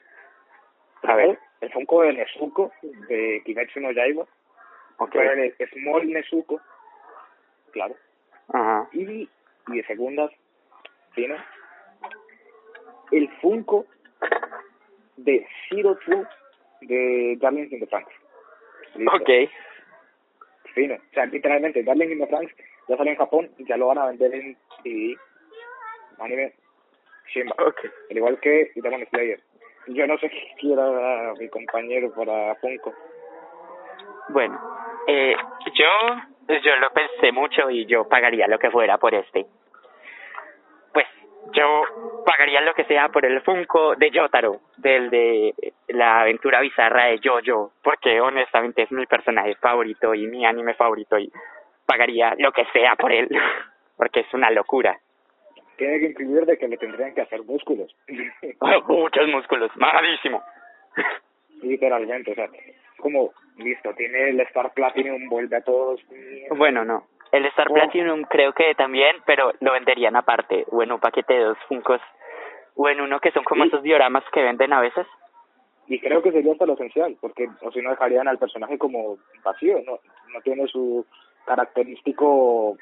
A 1.04 1.16
ver. 1.16 1.40
el 1.62 1.72
Funko 1.72 2.02
de 2.04 2.14
Nezuko 2.14 2.72
de 2.82 3.42
Kimetsu 3.46 3.80
no 3.80 3.92
Yaiba 3.92 4.26
Ok. 4.98 5.12
pero 5.12 5.34
el 5.34 5.56
Small 5.72 6.08
Nezuko 6.12 6.62
claro 7.72 7.96
Ajá. 8.50 8.88
y, 8.94 9.30
y 9.68 9.76
de 9.78 9.84
segundas, 9.86 10.32
¿tiene? 11.16 11.38
El 13.12 13.30
Funko 13.42 13.86
de 15.18 15.46
Zero 15.70 15.98
Two 16.06 16.26
de 16.82 17.38
Darling 17.40 17.70
in 17.72 17.80
the 17.80 17.88
Franks. 17.88 18.14
Ok. 19.14 19.30
Fino. 20.74 20.96
O 20.96 21.14
sea, 21.14 21.26
literalmente, 21.28 21.84
Darling 21.84 22.12
in 22.12 22.20
the 22.20 22.28
Franks 22.28 22.54
ya 22.88 22.98
salió 22.98 23.12
en 23.14 23.18
Japón 23.18 23.50
y 23.58 23.66
ya 23.66 23.78
lo 23.78 23.88
van 23.88 23.98
a 24.00 24.08
vender 24.08 24.34
en 24.34 24.58
DVD. 24.84 25.18
Anime. 26.20 26.54
Shimba. 27.28 27.56
Ok. 27.66 27.86
Al 28.12 28.18
igual 28.18 28.40
que 28.40 28.72
Demon 28.76 29.06
Slayer. 29.10 29.40
Yo 29.88 30.08
no 30.08 30.18
sé 30.18 30.30
qué 30.30 30.54
quiera 30.60 31.34
mi 31.38 31.50
compañero 31.50 32.12
para 32.14 32.56
Funko. 32.56 32.94
Bueno, 34.30 34.60
eh, 35.08 35.36
yo, 35.74 36.56
yo 36.62 36.76
lo 36.78 36.92
pensé 36.92 37.32
mucho 37.32 37.70
y 37.70 37.86
yo 37.86 38.08
pagaría 38.08 38.48
lo 38.48 38.58
que 38.58 38.72
fuera 38.72 38.98
por 38.98 39.14
este. 39.14 39.46
Pues 40.94 41.06
yo 41.52 41.84
pagaría 42.26 42.62
lo 42.62 42.74
que 42.74 42.86
sea 42.86 43.10
por 43.10 43.26
el 43.26 43.42
Funko 43.42 43.96
de 43.96 44.10
Yotaro, 44.12 44.62
del 44.78 45.10
de 45.10 45.54
la 45.90 46.22
aventura 46.22 46.62
bizarra 46.62 47.06
de 47.06 47.20
Jojo, 47.22 47.74
porque 47.84 48.22
honestamente 48.22 48.84
es 48.84 48.92
mi 48.92 49.06
personaje 49.06 49.56
favorito 49.56 50.14
y 50.14 50.28
mi 50.28 50.46
anime 50.46 50.74
favorito 50.76 51.18
y 51.20 51.32
pagaría 51.86 52.34
lo 52.38 52.54
que 52.54 52.66
sea 52.72 52.96
por 52.96 53.12
él, 53.12 53.28
porque 53.98 54.22
es 54.22 54.34
una 54.34 54.50
locura. 54.50 54.98
Tiene 55.78 56.00
que 56.00 56.06
incluir 56.08 56.46
de 56.46 56.58
que 56.58 56.68
le 56.68 56.78
tendrían 56.78 57.14
que 57.14 57.22
hacer 57.22 57.44
músculos. 57.44 57.96
Muchos 58.88 59.28
músculos, 59.28 59.72
mamadísimo. 59.76 60.44
Literalmente, 61.62 62.32
o 62.32 62.36
sea, 62.36 62.50
como, 62.98 63.32
listo, 63.58 63.94
tiene 63.96 64.30
el 64.30 64.40
Star 64.42 64.74
Platinum, 64.74 65.30
vuelve 65.30 65.58
a 65.58 65.62
todos. 65.62 66.02
Bueno, 66.52 66.84
no. 66.86 67.08
El 67.32 67.46
Star 67.48 67.68
Oh. 67.70 67.74
Platinum 67.74 68.24
creo 68.24 68.54
que 68.54 68.76
también, 68.76 69.16
pero 69.26 69.54
lo 69.60 69.72
venderían 69.74 70.16
aparte, 70.16 70.66
o 70.70 70.84
en 70.84 70.92
un 70.92 71.00
paquete 71.00 71.34
de 71.34 71.44
dos 71.46 71.58
Funkos, 71.68 72.02
o 72.76 72.90
en 72.90 73.02
uno 73.02 73.20
que 73.20 73.32
son 73.32 73.44
como 73.44 73.64
Sí. 73.64 73.70
esos 73.70 73.82
dioramas 73.84 74.24
que 74.32 74.44
venden 74.44 74.74
a 74.74 74.82
veces. 74.82 75.08
Y 75.88 76.00
creo 76.00 76.22
que 76.22 76.32
sería 76.32 76.52
hasta 76.54 76.66
lo 76.66 76.74
esencial, 76.74 77.18
porque 77.20 77.48
o 77.62 77.72
si 77.72 77.82
no 77.82 77.90
dejarían 77.90 78.28
al 78.28 78.38
personaje 78.38 78.78
como 78.78 79.18
vacío, 79.44 79.82
no 79.86 80.00
no 80.34 80.42
tiene 80.42 80.66
su 80.68 81.06
característico... 81.46 82.78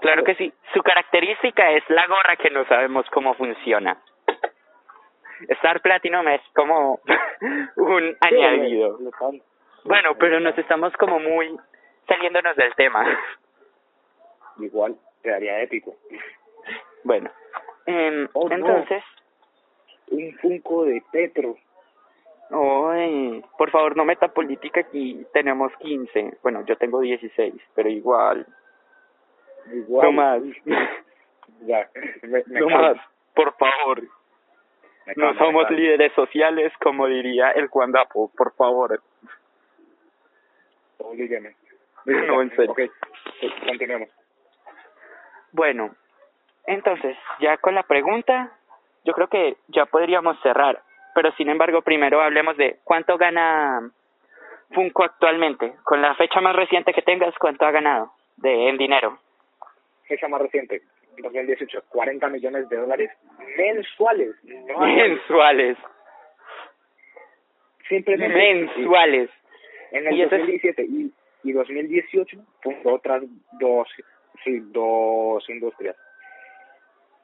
Claro 0.00 0.24
que 0.24 0.34
sí. 0.36 0.52
Su 0.72 0.82
característica 0.82 1.70
es 1.72 1.84
la 1.88 2.06
gorra 2.06 2.36
que 2.36 2.50
no 2.50 2.64
sabemos 2.66 3.04
cómo 3.10 3.34
funciona. 3.34 3.96
Star 5.48 5.80
Platinum 5.80 6.26
es 6.28 6.40
como 6.54 7.00
un 7.76 8.16
añadido. 8.20 8.98
Bueno, 9.84 10.16
pero 10.18 10.40
nos 10.40 10.56
estamos 10.56 10.92
como 10.94 11.18
muy 11.18 11.56
saliéndonos 12.06 12.56
del 12.56 12.74
tema. 12.74 13.04
Igual, 14.58 14.96
quedaría 15.22 15.60
épico. 15.62 15.96
Bueno, 17.04 17.30
em, 17.86 18.28
Oh, 18.34 18.48
no. 18.48 18.54
entonces, 18.54 19.02
Un 20.08 20.32
Funko 20.40 20.84
de 20.84 21.02
Petro. 21.10 21.56
Ay, 22.50 23.42
por 23.56 23.70
favor, 23.70 23.96
no 23.96 24.04
meta 24.04 24.28
política 24.28 24.80
aquí. 24.80 25.26
Tenemos 25.32 25.72
15. 25.78 26.38
Bueno, 26.42 26.64
yo 26.66 26.76
tengo 26.76 27.00
16, 27.00 27.54
pero 27.74 27.88
igual. 27.88 28.46
Igual. 29.70 30.06
No 30.06 30.12
más. 30.12 30.42
Ya, 31.64 31.88
me, 32.22 32.42
me 32.46 32.60
No 32.60 32.68
más, 32.70 32.96
por 33.36 33.54
favor. 33.56 34.02
me 35.06 35.14
No 35.14 35.32
somos 35.38 35.70
líderes 35.70 36.12
sociales, 36.14 36.72
como 36.82 37.06
diría 37.06 37.52
el 37.52 37.68
Guandapo, 37.68 38.32
por 38.36 38.52
favor. 38.56 39.00
Oblígueme. 40.98 41.54
No, 42.04 42.42
en 42.42 42.50
serio. 42.56 42.72
Ok, 42.72 42.80
continuemos. 43.64 44.08
Bueno, 45.52 45.94
entonces, 46.66 47.16
ya 47.40 47.56
con 47.58 47.74
la 47.74 47.84
pregunta, 47.84 48.50
yo 49.04 49.12
creo 49.12 49.28
que 49.28 49.56
ya 49.68 49.86
podríamos 49.86 50.40
cerrar. 50.42 50.82
Pero 51.14 51.30
sin 51.32 51.48
embargo, 51.48 51.82
primero 51.82 52.22
hablemos 52.22 52.56
de 52.56 52.78
cuánto 52.84 53.18
gana 53.18 53.90
Funko 54.70 55.04
actualmente. 55.04 55.74
Con 55.84 56.00
la 56.00 56.14
fecha 56.14 56.40
más 56.40 56.56
reciente 56.56 56.92
que 56.94 57.02
tengas, 57.02 57.36
¿cuánto 57.38 57.66
ha 57.66 57.70
ganado 57.70 58.12
de 58.36 58.68
en 58.68 58.78
dinero? 58.78 59.18
Fecha 60.12 60.28
más 60.28 60.42
reciente, 60.42 60.82
2018, 61.22 61.84
40 61.88 62.28
millones 62.28 62.68
de 62.68 62.76
dólares 62.76 63.10
mensuales. 63.56 64.34
No. 64.44 64.78
Mensuales. 64.80 65.78
Simplemente. 67.88 68.36
Mensuales. 68.36 69.30
En 69.90 70.06
el 70.06 70.14
Y 70.16 70.22
eso 70.22 70.34
es- 70.36 70.40
2017 70.42 70.82
y, 70.84 71.12
y 71.44 71.52
2018 71.52 72.36
fundó 72.62 72.94
otras 72.94 73.22
dos, 73.52 73.88
sí, 74.44 74.58
dos 74.66 75.48
industrias. 75.48 75.96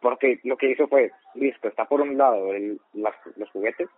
porque 0.01 0.39
lo 0.45 0.57
que 0.57 0.71
hizo 0.71 0.87
fue, 0.89 1.11
listo, 1.35 1.69
está 1.69 1.85
por 1.85 2.01
un 2.01 2.17
lado 2.17 2.55
el, 2.55 2.79
las, 2.95 3.15
los 3.37 3.51
juguetes, 3.51 3.89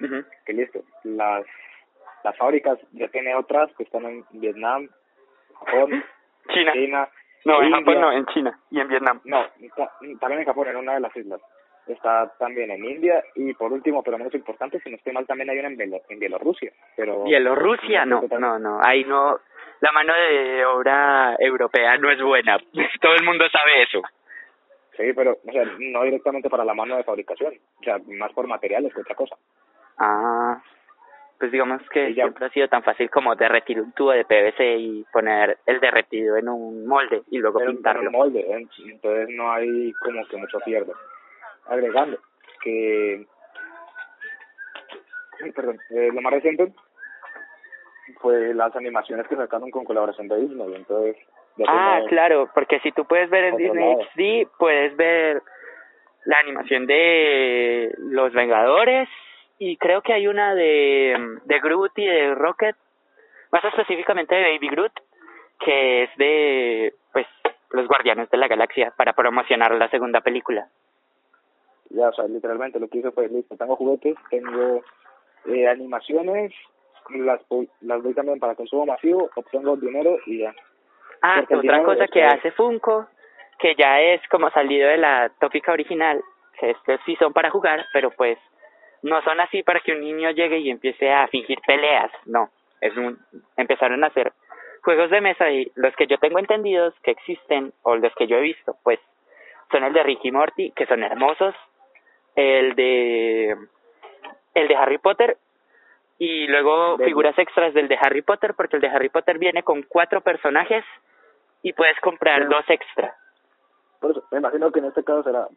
Ujú. 0.00 0.24
que 0.44 0.52
listo, 0.52 0.82
las, 1.04 1.46
las 2.24 2.36
fábricas 2.36 2.78
ya 2.92 3.08
tiene 3.08 3.34
otras 3.34 3.70
que 3.76 3.84
están 3.84 4.04
en 4.06 4.24
Vietnam, 4.32 4.88
Japón, 5.54 6.04
China. 6.52 6.72
China, 6.74 7.08
No, 7.46 7.62
en. 7.62 7.72
Japón 7.72 8.00
no, 8.00 8.12
en 8.12 8.26
China 8.26 8.58
y 8.70 8.80
en 8.80 8.88
Vietnam. 8.88 9.20
No, 9.24 9.44
ta- 9.76 9.92
también 10.20 10.40
en 10.40 10.46
Japón, 10.46 10.68
en 10.68 10.76
una 10.76 10.94
de 10.94 11.00
las 11.00 11.16
islas. 11.16 11.40
Está 11.86 12.32
también 12.38 12.70
en 12.72 12.84
India 12.84 13.22
y 13.36 13.54
por 13.54 13.72
último, 13.72 14.02
pero 14.02 14.18
menos 14.18 14.34
importante, 14.34 14.80
si 14.80 14.90
no 14.90 14.96
estoy 14.96 15.12
mal, 15.12 15.24
también 15.26 15.48
hay 15.50 15.58
una 15.60 15.68
en, 15.68 15.76
Bielo- 15.78 16.02
en 16.08 16.18
Bielorrusia. 16.18 16.72
Pero 16.96 17.22
Bielorrusia, 17.22 18.04
no, 18.04 18.22
no, 18.40 18.58
no, 18.58 18.80
ahí 18.82 19.04
no, 19.04 19.38
la 19.80 19.92
mano 19.92 20.12
de 20.12 20.64
obra 20.66 21.36
europea 21.38 21.96
no 21.98 22.10
es 22.10 22.20
buena, 22.20 22.58
todo 23.00 23.14
el 23.14 23.24
mundo 23.24 23.44
sabe 23.50 23.82
eso. 23.84 24.02
Sí, 24.96 25.12
pero 25.14 25.38
o 25.46 25.52
sea, 25.52 25.62
no 25.78 26.02
directamente 26.02 26.50
para 26.50 26.64
la 26.64 26.74
mano 26.74 26.96
de 26.96 27.04
fabricación, 27.04 27.54
o 27.80 27.84
sea, 27.84 27.98
más 28.18 28.32
por 28.32 28.48
materiales 28.48 28.92
que 28.92 29.02
otra 29.02 29.14
cosa. 29.14 29.36
Ah, 29.98 30.60
pues 31.38 31.52
digamos 31.52 31.82
que 31.90 32.14
ya. 32.14 32.24
siempre 32.24 32.46
ha 32.46 32.50
sido 32.50 32.68
tan 32.68 32.82
fácil 32.82 33.10
como 33.10 33.34
derretir 33.36 33.80
un 33.80 33.92
tubo 33.92 34.10
de 34.12 34.24
PVC 34.24 34.76
y 34.78 35.04
poner 35.12 35.58
el 35.66 35.80
derretido 35.80 36.36
en 36.36 36.48
un 36.48 36.86
molde 36.86 37.22
y 37.30 37.38
luego 37.38 37.58
Pero 37.58 37.70
en 37.70 37.76
pintarlo. 37.76 38.10
un 38.10 38.12
molde, 38.16 38.40
¿eh? 38.40 38.66
entonces 38.86 39.28
no 39.30 39.52
hay 39.52 39.92
como 40.02 40.26
que 40.26 40.36
mucho 40.36 40.58
pierde. 40.64 40.92
Agregando 41.68 42.18
que, 42.62 43.26
Ay, 45.42 45.52
perdón, 45.52 45.78
eh, 45.90 46.10
lo 46.12 46.20
más 46.22 46.32
reciente 46.32 46.72
fue 48.20 48.54
las 48.54 48.74
animaciones 48.76 49.26
que 49.28 49.36
sacaron 49.36 49.70
con 49.70 49.84
colaboración 49.84 50.28
de 50.28 50.40
Disney, 50.40 50.74
entonces 50.74 51.16
Ah, 51.66 52.00
claro, 52.08 52.50
porque 52.54 52.80
si 52.80 52.92
tú 52.92 53.06
puedes 53.06 53.30
ver 53.30 53.44
en 53.44 53.56
Disney 53.56 53.92
lado. 53.94 54.04
XD, 54.14 54.48
puedes 54.58 54.94
ver 54.96 55.42
la 56.26 56.38
animación 56.40 56.86
de 56.86 57.94
Los 57.98 58.32
Vengadores 58.34 59.08
y 59.58 59.76
creo 59.76 60.02
que 60.02 60.12
hay 60.12 60.26
una 60.26 60.54
de, 60.54 61.38
de 61.44 61.60
Groot 61.60 61.98
y 61.98 62.06
de 62.06 62.34
Rocket, 62.34 62.76
más 63.50 63.64
específicamente 63.64 64.34
de 64.34 64.52
Baby 64.52 64.68
Groot, 64.68 64.92
que 65.58 66.02
es 66.04 66.10
de, 66.16 66.94
pues, 67.12 67.26
los 67.70 67.88
Guardianes 67.88 68.30
de 68.30 68.36
la 68.36 68.48
Galaxia 68.48 68.92
para 68.96 69.12
promocionar 69.14 69.74
la 69.74 69.88
segunda 69.88 70.20
película. 70.20 70.68
ya, 71.90 72.08
o 72.08 72.12
sea, 72.12 72.26
literalmente 72.26 72.80
lo 72.80 72.88
que 72.88 72.98
hice 72.98 73.10
fue, 73.12 73.28
listo, 73.28 73.56
tengo 73.56 73.76
juguetes, 73.76 74.16
tengo 74.30 74.82
eh, 75.46 75.68
animaciones, 75.68 76.52
las, 77.10 77.40
las 77.80 78.02
doy 78.02 78.14
también 78.14 78.38
para 78.38 78.54
consumo 78.54 78.86
masivo, 78.86 79.30
obtengo 79.34 79.76
dinero 79.76 80.18
y 80.26 80.38
ya. 80.40 80.54
Ah, 81.22 81.42
otra 81.48 81.82
cosa 81.82 82.06
que 82.08 82.22
hace 82.22 82.50
Funko, 82.52 83.06
que 83.58 83.74
ya 83.74 84.00
es 84.00 84.20
como 84.28 84.50
salido 84.50 84.88
de 84.88 84.98
la 84.98 85.30
tópica 85.40 85.72
original, 85.72 86.22
que 86.58 86.70
estos 86.70 87.00
sí 87.06 87.16
son 87.16 87.32
para 87.32 87.50
jugar, 87.50 87.86
pero 87.92 88.10
pues 88.10 88.38
no 89.02 89.22
son 89.22 89.40
así 89.40 89.62
para 89.62 89.80
que 89.80 89.92
un 89.92 90.00
niño 90.00 90.30
llegue 90.30 90.58
y 90.58 90.70
empiece 90.70 91.12
a 91.12 91.26
fingir 91.28 91.58
peleas, 91.66 92.10
no, 92.26 92.50
es 92.80 92.96
un, 92.96 93.18
empezaron 93.56 94.02
a 94.04 94.08
hacer 94.08 94.32
juegos 94.82 95.10
de 95.10 95.20
mesa 95.20 95.50
y 95.50 95.70
los 95.74 95.94
que 95.96 96.06
yo 96.06 96.18
tengo 96.18 96.38
entendidos 96.38 96.94
que 97.02 97.10
existen, 97.10 97.72
o 97.82 97.96
los 97.96 98.14
que 98.14 98.26
yo 98.26 98.36
he 98.36 98.42
visto, 98.42 98.76
pues 98.84 99.00
son 99.72 99.82
el 99.84 99.92
de 99.92 100.02
Ricky 100.02 100.30
Morty, 100.30 100.70
que 100.72 100.86
son 100.86 101.02
hermosos, 101.02 101.54
el 102.36 102.74
de 102.76 103.56
el 104.54 104.68
de 104.68 104.76
Harry 104.76 104.98
Potter 104.98 105.36
y 106.18 106.46
luego 106.46 106.96
figuras 106.98 107.38
extras 107.38 107.74
del 107.74 107.88
de 107.88 107.98
Harry 108.00 108.22
Potter 108.22 108.54
porque 108.54 108.76
el 108.76 108.82
de 108.82 108.88
Harry 108.88 109.08
Potter 109.10 109.38
viene 109.38 109.62
con 109.62 109.82
cuatro 109.82 110.20
personajes 110.22 110.84
y 111.62 111.72
puedes 111.72 111.98
comprar 112.00 112.42
Sí. 112.42 112.48
dos 112.48 112.64
extra. 112.68 113.14
Por 114.00 114.12
eso, 114.12 114.24
me 114.30 114.38
imagino 114.38 114.70
que 114.70 114.78
en 114.78 114.86
este 114.86 115.02
caso 115.04 115.22
será 115.24 115.48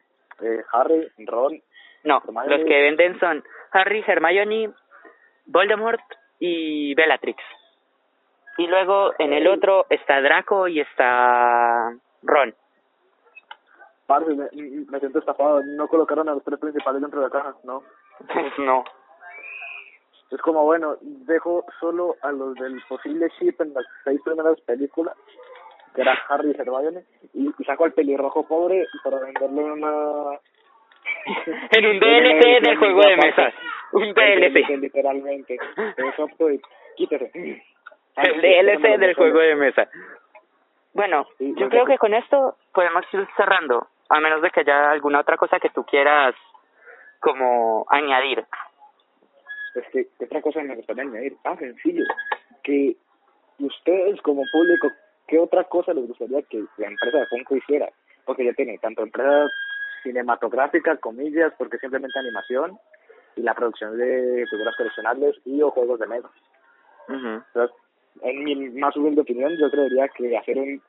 eh, 0.42 0.64
Harry, 0.74 1.08
Ron, 1.20 1.62
No, 2.04 2.22
Hermione. 2.24 2.58
los 2.58 2.66
que 2.68 2.82
venden 2.82 3.20
son 3.20 3.44
Harry, 3.72 4.04
Hermione, 4.06 4.72
Voldemort 5.46 6.02
y 6.40 6.94
Bellatrix. 6.96 7.44
Y 8.58 8.68
luego 8.68 9.14
en 9.20 9.34
el 9.34 9.48
otro 9.48 9.86
está 9.90 10.22
Draco 10.22 10.68
y 10.68 10.80
está 10.82 11.94
Ron. 12.24 12.54
parce, 14.06 14.28
me, 14.34 14.50
me 14.54 15.00
siento 15.00 15.20
estafado, 15.20 15.62
no 15.64 15.88
colocaron 15.88 16.28
a 16.30 16.34
los 16.34 16.44
tres 16.44 16.60
principales 16.60 17.02
dentro 17.02 17.22
de 17.22 17.28
la 17.28 17.32
caja, 17.32 17.56
¿no? 17.64 17.84
Pues 18.32 18.54
no. 18.60 18.84
Es 20.32 20.42
como, 20.42 20.64
bueno, 20.64 20.98
dejo 21.02 21.66
solo 21.80 22.16
a 22.22 22.32
los 22.32 22.54
del 22.56 22.82
posible 22.88 23.30
ship 23.40 23.56
en 23.60 23.74
las 23.74 23.86
seis 24.04 24.20
primeras 24.24 24.60
películas, 24.62 25.16
que 25.96 26.02
era 26.02 26.18
Harry 26.28 26.52
y 26.52 26.60
Hermione, 26.60 27.04
y, 27.34 27.52
y 27.58 27.64
saco 27.64 27.86
al 27.86 27.94
pelirrojo 27.94 28.48
pobre 28.48 28.86
para 29.04 29.20
venderlo 29.20 29.62
en 29.62 29.72
una... 29.72 30.40
En 31.72 31.86
un 31.86 32.00
DLC 32.00 32.62
del 32.62 32.78
juego 32.78 33.02
de 33.02 33.18
mesa. 33.18 33.54
Un 33.94 34.14
DLC. 34.14 34.70
Literalmente. 34.80 35.58
Quítese. 36.96 37.32
El 38.16 38.42
DLC 38.42 39.00
del 39.00 39.14
juego 39.16 39.40
de 39.40 39.56
mesa. 39.56 39.90
Bueno, 40.94 41.28
yo 41.40 41.70
creo 41.70 41.86
que 41.86 41.98
con 41.98 42.14
esto 42.14 42.56
podemos 42.74 43.06
ir 43.14 43.28
cerrando, 43.38 43.88
a 44.10 44.20
menos 44.20 44.42
de 44.42 44.50
que 44.50 44.62
haya 44.62 44.92
alguna 44.92 45.20
otra 45.20 45.38
cosa 45.38 45.60
que 45.60 45.70
tú 45.70 45.86
quieras 45.86 46.36
como 47.20 47.86
añadir. 47.90 48.44
Es 49.76 49.86
que 49.92 50.08
¿qué 50.18 50.26
otra 50.26 50.42
cosa 50.42 50.62
me 50.62 50.76
gustaría 50.76 51.04
añadir, 51.04 51.38
tan 51.44 51.58
sencillo, 51.60 52.04
que 52.64 52.96
ustedes 53.60 54.20
como 54.22 54.44
público, 54.52 54.92
¿qué 55.28 55.38
otra 55.40 55.64
cosa 55.66 55.94
les 55.94 56.08
gustaría 56.08 56.42
que 56.44 56.64
la 56.78 56.88
empresa 56.88 57.20
de 57.20 57.26
Funko 57.28 57.56
hiciera? 57.56 57.90
Porque 58.26 58.46
ya 58.46 58.54
tiene 58.54 58.78
tanto 58.80 59.04
empresas 59.04 59.52
cinematográficas, 60.04 61.00
comillas, 61.00 61.54
porque 61.58 61.78
simplemente 61.78 62.20
animación, 62.20 62.78
y 63.36 63.42
la 63.42 63.54
producción 63.54 63.98
de 63.98 64.46
figuras 64.50 64.76
coleccionables 64.76 65.36
y 65.46 65.62
o 65.62 65.72
juegos 65.72 66.00
de 66.00 66.08
mesa. 66.08 66.30
Entonces, 67.08 67.76
en 68.22 68.44
mi 68.44 68.70
más 68.72 68.96
humilde 68.96 69.22
opinión, 69.22 69.56
yo 69.58 69.72
creería 69.72 70.08
que 70.10 70.38
hacer 70.38 70.58
un, 70.58 70.82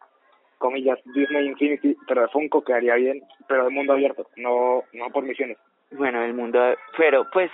comillas, 0.59 0.99
Disney 1.05 1.47
Infinity, 1.47 1.97
pero 2.07 2.23
de 2.23 2.29
Funko 2.29 2.63
quedaría 2.63 2.95
bien, 2.97 3.23
pero 3.49 3.65
de 3.65 3.71
mundo 3.71 3.95
abierto, 3.95 4.27
no 4.37 4.85
no 4.93 5.11
por 5.11 5.25
misiones. 5.25 5.59
Bueno, 5.93 6.23
el 6.23 6.35
mundo, 6.35 6.61
pero 6.97 7.29
pues 7.33 7.51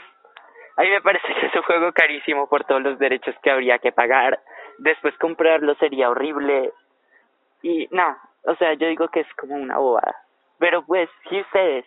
a 0.77 0.83
mí 0.83 0.91
me 0.91 1.01
parece 1.01 1.27
que 1.41 1.47
es 1.47 1.55
un 1.55 1.63
juego 1.63 1.93
carísimo 1.93 2.49
por 2.49 2.65
todos 2.65 2.83
los 2.83 2.99
derechos 2.99 3.35
que 3.43 3.51
habría 3.51 3.79
que 3.79 3.93
pagar. 3.93 4.41
Después 4.79 5.17
comprarlo 5.19 5.75
sería 5.77 6.11
horrible. 6.11 6.73
Y 7.63 7.89
no, 7.93 8.17
o 8.43 8.55
sea, 8.57 8.75
yo 8.75 8.87
digo 8.89 9.09
que 9.09 9.21
es 9.21 9.35
como 9.39 9.55
una 9.55 9.79
bobada. 9.79 10.26
Pero 10.59 10.85
pues, 10.85 11.09
si 11.29 11.41
ustedes, 11.41 11.85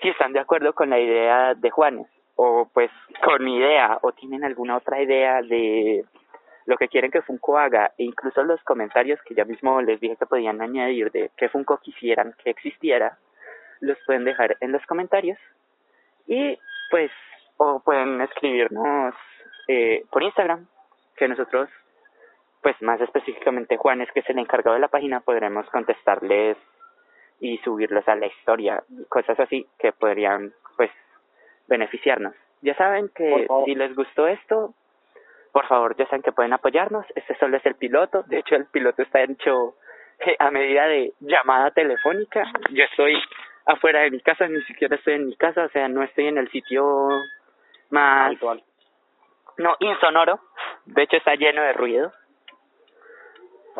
si 0.00 0.08
están 0.08 0.32
de 0.32 0.40
acuerdo 0.40 0.72
con 0.72 0.90
la 0.90 0.98
idea 0.98 1.54
de 1.54 1.70
Juanes, 1.70 2.06
o 2.36 2.68
pues 2.72 2.90
con 3.22 3.44
mi 3.44 3.56
idea, 3.56 3.98
o 4.02 4.12
tienen 4.12 4.44
alguna 4.44 4.76
otra 4.76 5.02
idea 5.02 5.42
de 5.42 6.04
lo 6.64 6.76
que 6.76 6.88
quieren 6.88 7.10
que 7.10 7.22
Funko 7.22 7.58
haga, 7.58 7.92
e 7.98 8.04
incluso 8.04 8.42
los 8.42 8.62
comentarios 8.64 9.20
que 9.22 9.34
ya 9.34 9.44
mismo 9.44 9.80
les 9.82 10.00
dije 10.00 10.16
que 10.16 10.26
podían 10.26 10.60
añadir 10.60 11.10
de 11.10 11.30
que 11.36 11.48
Funko 11.48 11.78
quisieran 11.78 12.34
que 12.42 12.50
existiera, 12.50 13.18
los 13.80 13.98
pueden 14.06 14.24
dejar 14.24 14.56
en 14.60 14.72
los 14.72 14.84
comentarios. 14.86 15.38
Y 16.26 16.58
pues 16.90 17.10
o 17.56 17.80
pueden 17.80 18.20
escribirnos 18.20 19.14
eh, 19.68 20.04
por 20.10 20.22
Instagram 20.22 20.66
que 21.16 21.28
nosotros 21.28 21.68
pues 22.62 22.80
más 22.80 23.00
específicamente 23.00 23.76
Juanes 23.76 24.10
que 24.12 24.20
es 24.20 24.30
el 24.30 24.38
encargado 24.38 24.74
de 24.74 24.80
la 24.80 24.88
página 24.88 25.20
podremos 25.20 25.68
contestarles 25.70 26.56
y 27.42 27.58
subirlos 27.58 28.06
a 28.06 28.14
la 28.14 28.26
historia 28.26 28.82
cosas 29.08 29.38
así 29.40 29.66
que 29.78 29.90
podrían 29.92 30.52
pues 30.76 30.90
beneficiarnos. 31.66 32.34
Ya 32.62 32.74
saben 32.76 33.08
que 33.14 33.48
si 33.64 33.74
les 33.74 33.94
gustó 33.96 34.28
esto 34.28 34.74
por 35.52 35.66
favor 35.66 35.96
ya 35.96 36.06
saben 36.06 36.22
que 36.22 36.30
pueden 36.32 36.52
apoyarnos. 36.52 37.04
Este 37.16 37.34
solo 37.38 37.56
es 37.56 37.66
el 37.66 37.74
piloto. 37.74 38.22
De 38.28 38.38
hecho 38.38 38.54
el 38.54 38.66
piloto 38.66 39.02
está 39.02 39.20
hecho 39.22 39.74
eh, 40.20 40.36
a 40.38 40.50
medida 40.52 40.86
de 40.86 41.12
llamada 41.20 41.72
telefónica. 41.72 42.44
Yo 42.70 42.84
estoy 42.84 43.20
afuera 43.66 44.00
de 44.02 44.12
mi 44.12 44.20
casa, 44.20 44.46
ni 44.46 44.62
siquiera 44.62 44.94
estoy 44.96 45.14
en 45.14 45.26
mi 45.26 45.36
casa, 45.36 45.64
o 45.64 45.68
sea, 45.70 45.88
no 45.88 46.02
estoy 46.04 46.28
en 46.28 46.38
el 46.38 46.48
sitio 46.50 47.08
más, 47.90 48.26
Habitual. 48.28 48.62
no, 49.58 49.76
insonoro, 49.80 50.40
de 50.86 51.02
hecho 51.02 51.16
está 51.16 51.34
lleno 51.34 51.60
de 51.62 51.72
ruido. 51.72 52.12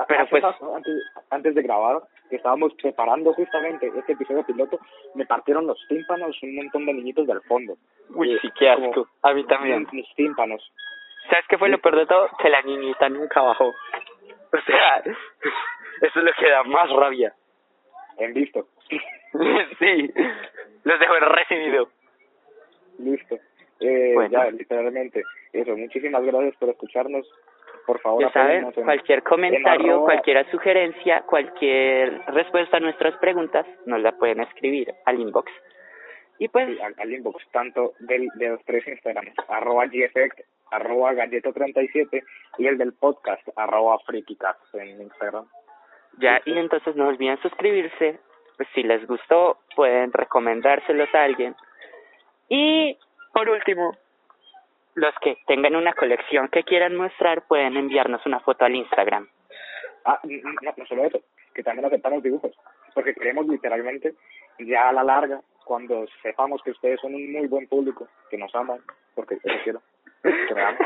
Pero 0.08 0.20
Hace 0.22 0.30
pues- 0.30 0.42
rato, 0.42 0.74
antes, 0.76 0.94
antes 1.30 1.54
de 1.54 1.62
grabar, 1.62 2.02
que 2.32 2.36
estábamos 2.36 2.72
preparando 2.80 3.34
justamente 3.34 3.92
este 3.94 4.14
episodio 4.14 4.42
piloto, 4.42 4.80
me 5.14 5.26
partieron 5.26 5.66
los 5.66 5.78
tímpanos 5.86 6.34
un 6.42 6.56
montón 6.56 6.86
de 6.86 6.94
niñitos 6.94 7.26
del 7.26 7.42
fondo. 7.42 7.76
Uy, 8.14 8.32
Eh, 8.32 8.38
sí, 8.40 8.48
qué 8.58 8.70
asco, 8.70 9.06
a 9.20 9.34
mí 9.34 9.44
también. 9.44 9.86
Mis 9.92 10.08
tímpanos. 10.14 10.72
¿Sabes 11.28 11.44
qué 11.46 11.58
fue 11.58 11.68
lo 11.68 11.78
peor 11.78 11.96
de 11.96 12.06
todo? 12.06 12.30
Que 12.42 12.48
la 12.48 12.62
niñita 12.62 13.10
nunca 13.10 13.42
bajó. 13.42 13.66
O 13.66 14.60
sea, 14.64 14.96
eso 16.00 16.18
es 16.20 16.24
lo 16.24 16.32
que 16.32 16.48
da 16.48 16.62
más 16.64 16.88
rabia. 16.90 17.34
En 18.16 18.32
visto. 18.32 18.66
sí, 19.78 20.10
los 20.84 21.00
dejo 21.00 21.14
en 21.14 21.22
recibido. 21.24 21.88
Listo. 22.98 23.34
Eh, 23.80 24.12
Bueno. 24.14 24.30
Ya, 24.30 24.50
literalmente. 24.50 25.22
Eso, 25.52 25.76
muchísimas 25.76 26.24
gracias 26.24 26.56
por 26.56 26.70
escucharnos. 26.70 27.28
Por 27.86 28.00
favor, 28.00 28.22
Ya 28.22 28.30
saben, 28.32 28.72
cualquier 28.72 29.18
en 29.18 29.24
comentario, 29.24 30.00
cualquier 30.02 30.50
sugerencia, 30.50 31.22
cualquier 31.22 32.22
respuesta 32.26 32.76
a 32.76 32.80
nuestras 32.80 33.16
preguntas, 33.18 33.66
nos 33.86 34.00
la 34.00 34.12
pueden 34.12 34.40
escribir 34.40 34.94
al 35.04 35.20
inbox. 35.20 35.50
Y 36.38 36.48
pues, 36.48 36.66
sí, 36.68 36.80
al, 36.80 36.94
al 36.98 37.12
inbox, 37.12 37.44
tanto 37.52 37.92
del, 38.00 38.28
de 38.34 38.48
los 38.50 38.64
tres 38.64 38.86
Instagrams, 38.88 39.34
arroba 39.48 39.88
geffect, 39.88 40.40
arroba 40.70 41.12
galleto37 41.12 42.22
y 42.58 42.66
el 42.66 42.78
del 42.78 42.92
podcast, 42.94 43.46
arroba 43.56 43.98
freakycast 44.06 44.74
en 44.74 45.02
Instagram. 45.02 45.46
ya, 46.18 46.40
y 46.44 46.58
entonces 46.58 46.96
no 46.96 47.08
olviden 47.08 47.40
suscribirse. 47.42 48.18
Pues 48.56 48.68
si 48.74 48.82
les 48.82 49.06
gustó, 49.06 49.58
pueden 49.76 50.12
recomendárselos 50.12 51.12
a 51.14 51.24
alguien. 51.24 51.54
Y 52.48 52.98
por 53.32 53.48
último, 53.48 53.96
los 54.94 55.14
que 55.20 55.38
tengan 55.46 55.76
una 55.76 55.92
colección 55.94 56.48
que 56.48 56.64
quieran 56.64 56.96
mostrar, 56.96 57.42
pueden 57.46 57.76
enviarnos 57.76 58.24
una 58.26 58.40
foto 58.40 58.64
al 58.64 58.74
Instagram. 58.74 59.28
Ah, 60.04 60.20
no, 60.24 60.72
no 60.76 60.86
solo 60.86 61.04
eso, 61.04 61.20
que 61.54 61.62
también 61.62 61.86
aceptamos 61.86 62.22
dibujos, 62.22 62.52
porque 62.94 63.14
queremos 63.14 63.46
literalmente, 63.46 64.14
ya 64.58 64.88
a 64.88 64.92
la 64.92 65.04
larga, 65.04 65.40
cuando 65.64 66.06
sepamos 66.22 66.62
que 66.62 66.72
ustedes 66.72 67.00
son 67.00 67.14
un 67.14 67.32
muy 67.32 67.46
buen 67.46 67.68
público, 67.68 68.08
que 68.28 68.36
nos 68.36 68.54
aman, 68.54 68.80
porque 69.14 69.38
yo 69.44 69.52
quiero, 69.62 69.82
que 70.22 70.54
me 70.54 70.62
aman, 70.62 70.78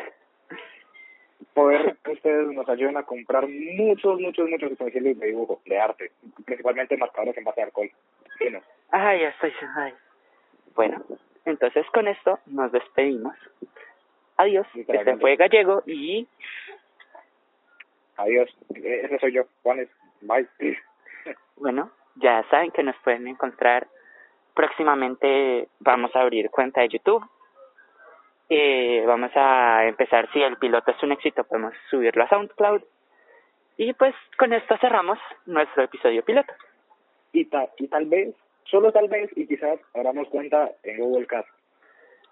poder 1.55 1.97
que 2.05 2.13
ustedes 2.13 2.49
nos 2.49 2.69
ayuden 2.69 2.99
a 2.99 3.05
comprar 3.05 3.49
muchos, 3.49 4.21
muchos, 4.21 4.49
muchos 4.49 4.73
utensilios 4.73 5.19
de 5.19 5.27
dibujo, 5.29 5.61
de 5.65 5.79
arte, 5.79 6.13
principalmente 6.45 6.99
marcadores 6.99 7.37
en 7.39 7.45
base 7.45 7.61
de 7.61 7.65
alcohol. 7.65 7.91
Sí, 8.39 8.51
no. 8.51 8.61
Ay, 8.91 9.21
ya 9.21 9.29
estoy. 9.29 9.53
Ay. 9.75 9.95
Bueno, 10.75 11.03
entonces 11.47 11.87
con 11.95 12.07
esto 12.09 12.39
nos 12.45 12.71
despedimos. 12.73 13.35
Adiós. 14.37 14.67
Este 14.75 15.17
fue 15.19 15.37
Gallego 15.37 15.83
y 15.87 16.27
Adiós, 18.19 18.49
ese 18.75 19.19
soy 19.19 19.33
yo, 19.33 19.43
Juanes, 19.63 19.89
bye. 20.23 20.49
bueno, 21.57 21.91
ya 22.15 22.43
saben 22.51 22.71
que 22.71 22.83
nos 22.83 22.97
pueden 23.05 23.29
encontrar 23.29 23.87
próximamente. 24.55 25.69
Vamos 25.81 26.15
a 26.17 26.23
abrir 26.23 26.49
cuenta 26.51 26.81
de 26.81 26.89
YouTube. 26.89 27.23
Eh, 28.49 29.03
vamos 29.07 29.31
a 29.35 29.85
empezar, 29.87 30.31
si 30.33 30.41
el 30.41 30.57
piloto 30.57 30.93
es 30.93 31.03
un 31.03 31.13
éxito, 31.13 31.45
podemos 31.45 31.75
subirlo 31.91 32.25
a 32.25 32.29
SoundCloud. 32.29 32.83
Y 33.77 33.93
pues 33.93 34.15
con 34.39 34.55
esto 34.55 34.77
cerramos 34.79 35.19
nuestro 35.45 35.83
episodio 35.83 36.25
piloto. 36.25 36.53
Y, 37.33 37.45
ta- 37.47 37.69
y 37.77 37.89
tal 37.89 38.07
vez, 38.07 38.35
solo 38.65 38.93
tal 38.93 39.09
vez, 39.09 39.31
y 39.37 39.47
quizás 39.47 39.79
abramos 39.93 40.27
cuenta 40.29 40.71
en 40.85 40.99
Google 41.01 41.27
Cast. 41.27 41.49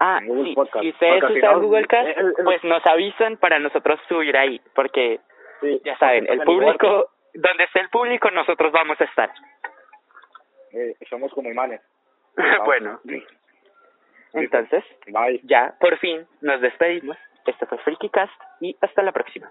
Ah, 0.01 0.21
Google 0.25 0.55
Podcast. 0.55 0.83
si 0.83 0.91
ustedes 0.91 1.23
usan 1.23 1.61
Google 1.63 1.87
Cast, 1.87 2.09
eh, 2.09 2.15
eh, 2.19 2.43
pues 2.43 2.63
nos 2.65 2.85
avisan 2.87 3.37
para 3.37 3.59
nosotros 3.59 4.01
subir 4.09 4.37
ahí, 4.37 4.61
porque 4.75 5.21
Sí, 5.61 5.81
ya 5.85 5.97
saben, 5.99 6.27
el 6.27 6.43
igual 6.43 6.47
público, 6.47 7.11
donde 7.35 7.65
esté 7.65 7.81
el 7.81 7.89
público, 7.91 8.31
nosotros 8.31 8.73
vamos 8.73 9.01
a 9.01 9.05
estar. 9.05 9.31
eh, 10.73 10.95
somos 11.09 11.33
como 11.33 11.49
imanes. 11.49 11.81
bueno, 12.65 13.01
entonces, 14.33 14.85
Bye. 15.07 15.41
ya 15.45 15.75
por 15.79 15.97
fin 15.99 16.27
nos 16.41 16.61
despedimos. 16.61 17.17
Esto 17.47 17.67
fue 17.67 17.79
Freaky 17.79 18.09
Cast 18.09 18.33
y 18.61 18.77
hasta 18.81 19.03
la 19.03 19.13
próxima. 19.13 19.51